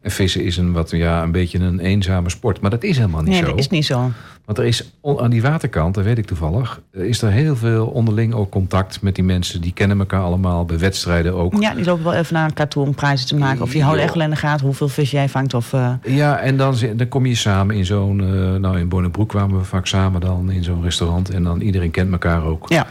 [0.00, 2.60] En vissen is een wat, ja, een beetje een eenzame sport.
[2.60, 3.46] Maar dat is helemaal niet Nee, zo.
[3.46, 4.10] dat is niet zo.
[4.44, 7.86] Want er is aan die waterkant, dat weet ik toevallig, er is er heel veel
[7.86, 9.60] onderling ook contact met die mensen.
[9.60, 11.54] Die kennen elkaar allemaal, bij wedstrijden ook.
[11.60, 13.62] Ja, die lopen wel even naar elkaar toe om prijzen te maken.
[13.62, 15.54] Of die houden echt wel in de gaten hoeveel vis jij vangt.
[15.54, 18.20] Of, eh, Ja, en dan, dan kom je samen in zo'n...
[18.20, 21.30] eh, nou, in Bonnebroek kwamen we vaak samen dan in zo'n restaurant.
[21.30, 22.68] En dan iedereen kent elkaar ook.
[22.68, 22.86] ja.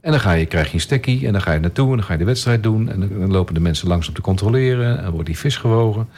[0.00, 1.90] En dan ga je, krijg je een stekkie en dan ga je naartoe...
[1.90, 2.88] en dan ga je de wedstrijd doen.
[2.88, 4.96] En dan, dan lopen de mensen langs om te controleren.
[4.96, 6.08] En dan wordt die vis gewogen.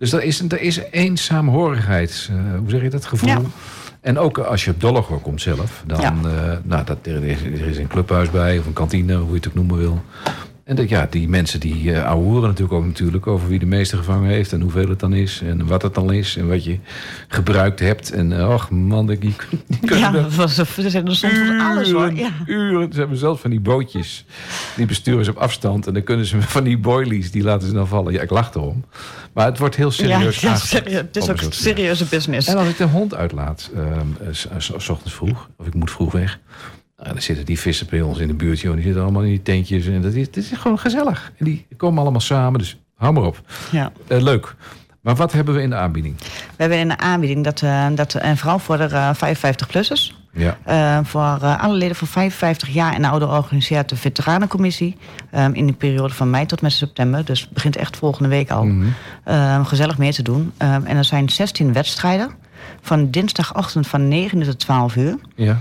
[0.00, 2.28] Dus er is, er is één saamhorigheid.
[2.30, 3.06] eh, hoe zeg je dat?
[3.06, 3.28] Gevoel.
[3.28, 3.40] Ja.
[4.00, 5.82] En ook als je op Dollegor komt zelf...
[5.86, 6.14] dan Ja.
[6.24, 9.34] eh, nou, dat, er, is, er is een clubhuis bij of een kantine, hoe je
[9.34, 10.02] het ook noemen wil...
[10.64, 14.30] En dat, ja, die mensen die uh, natuurlijk ook natuurlijk over wie de meeste gevangen
[14.30, 16.78] heeft en hoeveel het dan is en wat het dan is en wat je
[17.28, 18.10] gebruikt hebt.
[18.12, 19.18] En uh, ach man, die,
[19.80, 20.66] kunnen Ja, dat was, er
[21.14, 22.12] stond van alles hoor.
[22.14, 22.30] Ja.
[22.46, 22.92] uren.
[22.92, 24.24] Ze hebben zelfs van die bootjes,
[24.76, 27.74] die besturen ze op afstand en dan kunnen ze van die boilies, die laten ze
[27.74, 28.12] dan vallen.
[28.12, 28.84] Ja, ik lach erom.
[29.32, 30.94] Maar het wordt heel serieus ja, serieus.
[31.00, 32.48] Het is ook te serieuze business.
[32.48, 33.70] en als ik de hond uitlaat,
[34.30, 36.38] s- s- s ochtends vroeg, of ik moet vroeg weg.
[37.00, 38.74] Nou, dan zitten die vissen bij ons in de buurt, joh.
[38.74, 39.86] Die zitten allemaal in die tentjes.
[39.86, 41.32] En dat is, dat is gewoon gezellig.
[41.38, 43.40] En die komen allemaal samen, dus hou maar op.
[43.72, 43.92] Ja.
[44.06, 44.54] Eh, leuk.
[45.00, 46.16] Maar wat hebben we in de aanbieding?
[46.18, 46.24] We
[46.56, 50.18] hebben in de aanbieding dat, eh, dat en vooral voor de eh, 55-plussers.
[50.32, 50.56] Ja.
[51.04, 54.96] Voor alle leden van 55 jaar en ouder organiseert de Veteranencommissie.
[55.30, 57.24] eh, in de periode van mei tot met september.
[57.24, 58.64] Dus het begint echt volgende week al.
[58.64, 58.86] Mhm.
[59.24, 60.52] eh, gezellig mee te doen.
[60.56, 62.30] Eh, en er zijn 16 wedstrijden.
[62.80, 65.16] Van dinsdagochtend van 9 uur tot 12 uur.
[65.34, 65.56] Ja.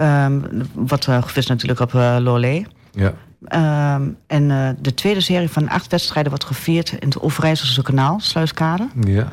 [0.00, 0.40] Ehm
[0.74, 2.66] wordt eh, gevist natuurlijk op uh.
[2.92, 3.12] Ja.
[3.44, 8.20] Ehm, en eh, de tweede serie van acht wedstrijden wordt gevierd in het Overijsselse kanaal,
[8.20, 8.88] Sluiskade.
[9.00, 9.32] Ja.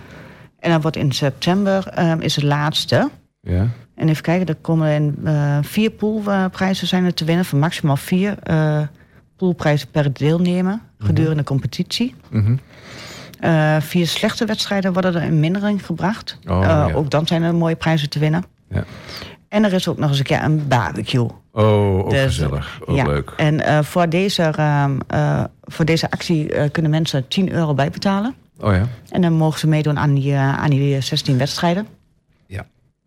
[0.59, 3.09] En dan wordt in september ehm, is het laatste.
[3.41, 3.68] Ja.
[3.95, 5.28] En even kijken, er komen in,
[5.61, 7.45] vier poolprijzen zijn er te winnen.
[7.45, 8.38] Van maximaal vier
[9.38, 12.15] poolprijzen per deelnemer gedurende de competitie.
[12.30, 12.55] Mhm.
[13.39, 16.38] Eh, vier slechte wedstrijden worden er in mindering gebracht.
[16.47, 16.91] Oh, ja.
[16.93, 18.43] Ook dan zijn er mooie prijzen te winnen.
[18.70, 18.84] Ja.
[19.50, 21.28] En er is ook nog eens een keer een barbecue.
[21.52, 22.80] Oh, ook Dus, gezellig.
[22.86, 23.06] Ook ja.
[23.06, 23.34] leuk.
[23.38, 28.36] En eh, voor, deze, ehm, eh, voor deze actie eh, kunnen mensen 10 euro bijbetalen.
[28.60, 28.88] Oh ja.
[29.10, 31.88] En dan mogen ze meedoen aan die, aan die 16 wedstrijden.
[32.45, 32.66] Ja.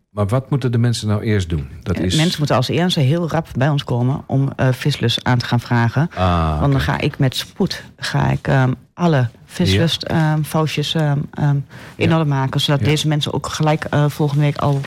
[0.09, 1.69] Maar wat moeten de mensen nou eerst doen?
[1.83, 2.15] Dat is...
[2.15, 5.59] Mensen moeten als eerste heel rap bij ons komen om eh vislus aan te gaan
[5.59, 6.09] vragen.
[6.15, 11.17] Ah, Want dan ga ik met spoed ga ik, ehm, alle vislust ehm, foutjes ehm,
[11.33, 11.55] ehm,
[11.95, 12.17] in Ja.
[12.17, 12.61] orde maken.
[12.61, 12.85] Zodat Ja.
[12.85, 14.81] deze mensen ook gelijk eh, volgende week al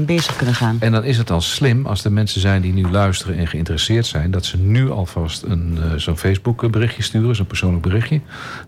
[0.00, 0.76] bezig kunnen gaan.
[0.80, 4.06] En dan is het al slim als er mensen zijn die nu luisteren en geïnteresseerd
[4.06, 8.20] zijn, dat ze nu alvast een, eh, zo'n Facebook berichtje sturen, zo'n persoonlijk berichtje,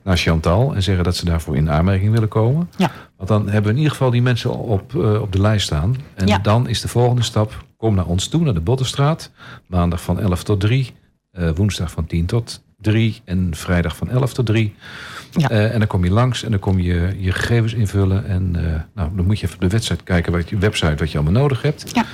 [0.02, 2.70] naar Chantal en zeggen dat ze daarvoor in aanmerking willen komen.
[2.76, 2.90] Ja.
[3.16, 5.96] Want dan hebben we in ieder geval die mensen op, eh, op de lijst staan.
[6.14, 9.30] En dan is de volgende stap, kom naar ons toe, naar de Bottenstraat.
[9.66, 10.92] Maandag van 11 tot 3,
[11.32, 14.74] eh, woensdag van 10 tot 3 en vrijdag van 11 tot 3.
[15.36, 15.50] Ja.
[15.50, 18.26] Eh, en dan kom je langs en dan kom je je gegevens invullen.
[18.26, 21.10] En eh, nou, dan moet je even op de website kijken, wat je, website, wat
[21.10, 21.90] je allemaal nodig hebt.
[21.92, 22.04] Ja.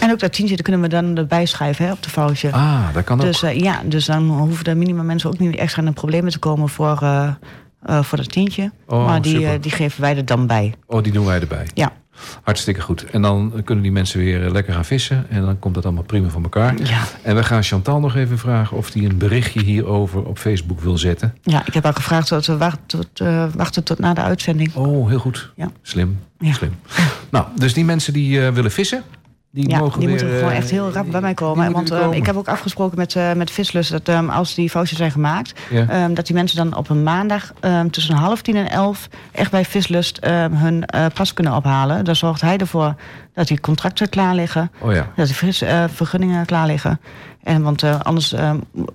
[0.00, 2.52] En ook dat tientje, dat kunnen we dan erbij schrijven hè, op de foutje.
[2.52, 3.26] Ah, dat kan ook.
[3.26, 6.32] Dus eh, ja, dus dan hoeven de minimum mensen ook niet extra in de problemen
[6.32, 6.98] te komen voor,
[7.82, 8.70] voor dat tientje.
[8.86, 10.74] Oh, maar die, die geven wij er dan bij.
[10.86, 11.66] Oh, die doen wij erbij.
[11.74, 11.92] Ja.
[12.42, 13.04] Hartstikke goed.
[13.04, 15.26] En dan kunnen die mensen weer eh, lekker gaan vissen.
[15.30, 16.74] En dan komt dat allemaal prima van elkaar.
[16.82, 17.02] Ja.
[17.22, 20.98] En we gaan Chantal nog even vragen of die een berichtje hierover op Facebook wil
[20.98, 21.34] zetten.
[21.42, 24.74] ja, ik heb ook gevraagd dat we wachten tot, eh, wachten tot na de uitzending.
[24.74, 25.50] Oh, heel goed.
[25.56, 25.70] Ja.
[25.82, 26.18] Slim.
[26.38, 26.52] Ja.
[26.52, 26.72] Slim.
[27.30, 29.02] Nou, dus die mensen die eh, willen vissen,
[29.52, 30.16] die Ja, mogen die weer...
[30.16, 31.72] moeten gewoon eh, echt heel rap bij mij komen.
[31.72, 34.98] Want eh, ik heb ook afgesproken met, eh met Vislus dat ehm, als die foutjes
[34.98, 35.88] zijn gemaakt, Ja.
[35.88, 39.50] ehm, dat die mensen dan op een maandag ehm, tussen half tien en elf echt
[39.50, 40.18] bij Vislust
[40.52, 42.04] hun eh, pas kunnen ophalen.
[42.04, 42.94] Dan zorgt hij ervoor
[43.34, 45.12] dat die contracten klaar liggen, Oh ja.
[45.16, 47.00] dat die eh, vergunningen klaar liggen.
[47.42, 48.34] En, want eh, anders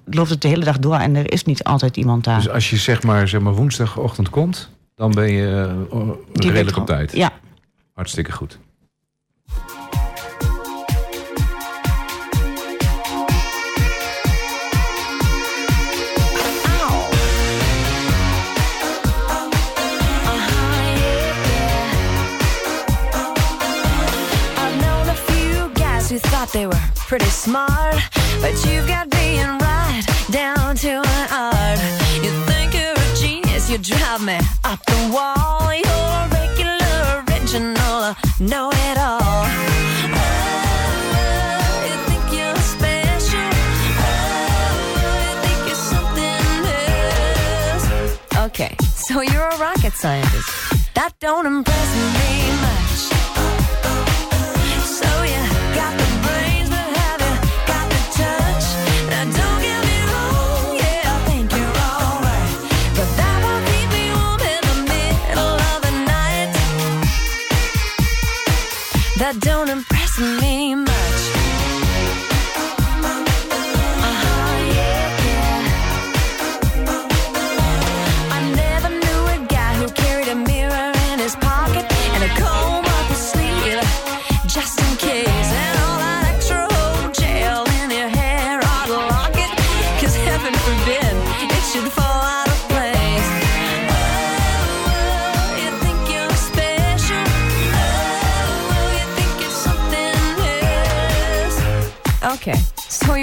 [0.05, 2.37] loopt het de hele dag door en er is niet altijd iemand daar.
[2.37, 6.85] Dus als je zeg maar, zeg maar woensdagochtend komt, dan ben je eh, redelijk op
[6.85, 7.11] tijd.
[7.15, 7.31] Ja,
[7.93, 8.59] Hartstikke goed.
[26.15, 27.99] Who thought they were pretty smart,
[28.39, 30.01] but you've got being right
[30.31, 31.79] down to an art.
[32.23, 35.73] You think you're a genius, you drive me up the wall.
[35.73, 39.19] You're regular, original, know it all.
[39.21, 39.51] Oh?
[48.39, 48.45] Oh?
[48.45, 50.49] Okay, so you're a rocket scientist.
[50.93, 52.54] That don't impress me
[69.45, 69.94] don't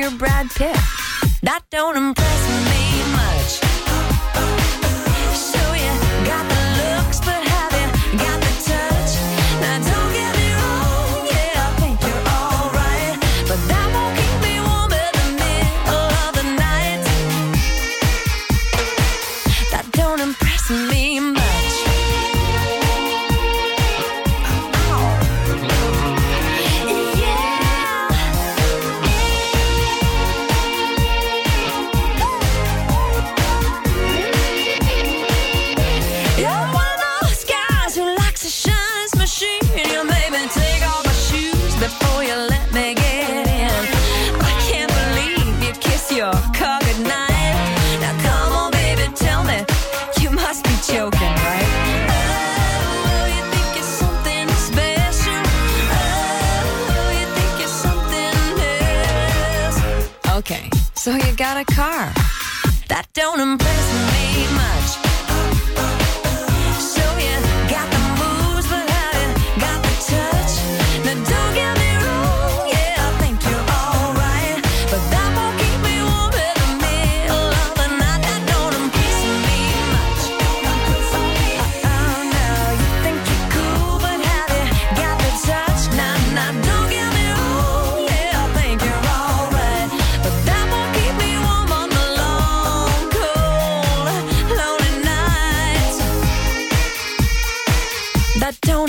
[0.03, 0.76] you're Brad Pitt.
[1.42, 2.72] That don't impress me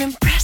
[0.04, 0.43] impressed.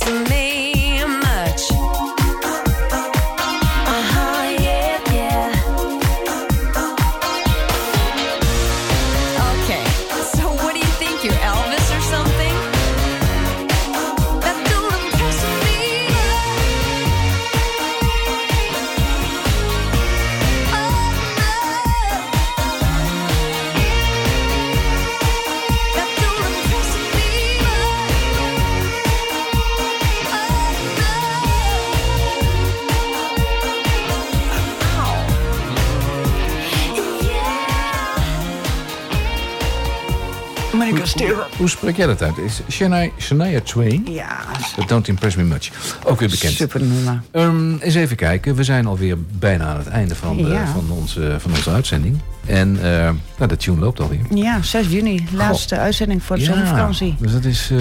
[41.69, 42.37] Hoe spreek jij dat uit?
[42.37, 44.07] Is Shania, Shania Twain?
[44.11, 44.37] Ja,
[44.75, 45.69] That don't impress me much.
[46.03, 46.53] Ook weer bekend.
[46.53, 47.21] super nummer.
[47.31, 48.55] Ehm, eens even kijken.
[48.55, 50.65] We zijn alweer bijna aan het einde van, Ja.
[50.67, 52.19] van, onze, van onze uitzending.
[52.45, 54.19] En eh, nou, de tune loopt alweer.
[54.33, 57.15] Ja, 6 juni, laatste uitzending voor de zomervakantie.
[57.19, 57.77] dus dat is eh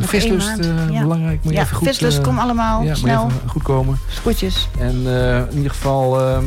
[0.00, 1.00] vislust maand, eh, ja.
[1.02, 1.38] belangrijk.
[1.42, 3.30] Moet je Ja, even goed, vislust, eh, kom allemaal, ja, snel.
[3.46, 3.98] goed komen.
[4.20, 4.68] Groetjes.
[4.78, 6.38] En eh, in ieder geval eh,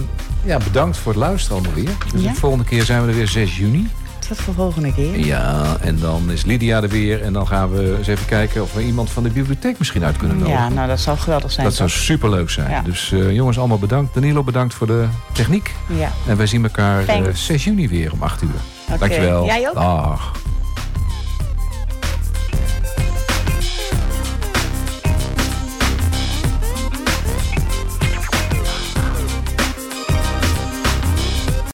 [0.43, 1.95] ja, bedankt voor het luisteren allemaal weer.
[2.13, 3.87] Dus de volgende keer zijn we er weer 6 juni.
[4.27, 5.19] Tot de volgende keer.
[5.19, 7.21] Ja, en dan is Lydia er weer.
[7.21, 10.17] En dan gaan we eens even kijken of we iemand van de bibliotheek misschien uit
[10.17, 10.59] kunnen nodigen.
[10.59, 11.65] Ja, nou dat zou geweldig zijn.
[11.65, 12.69] Dat zou superleuk zijn.
[12.69, 12.81] Ja.
[12.81, 14.13] Dus eh, jongens, allemaal bedankt.
[14.13, 15.73] Danilo, bedankt voor de techniek.
[15.87, 16.11] Ja.
[16.27, 17.45] En wij zien elkaar eh, Thanks.
[17.45, 18.49] 6 juni weer om 8 uur.
[18.89, 18.99] Oké.
[18.99, 19.45] Dankjewel.
[19.45, 19.73] Jij ook?
[19.73, 20.31] Dag.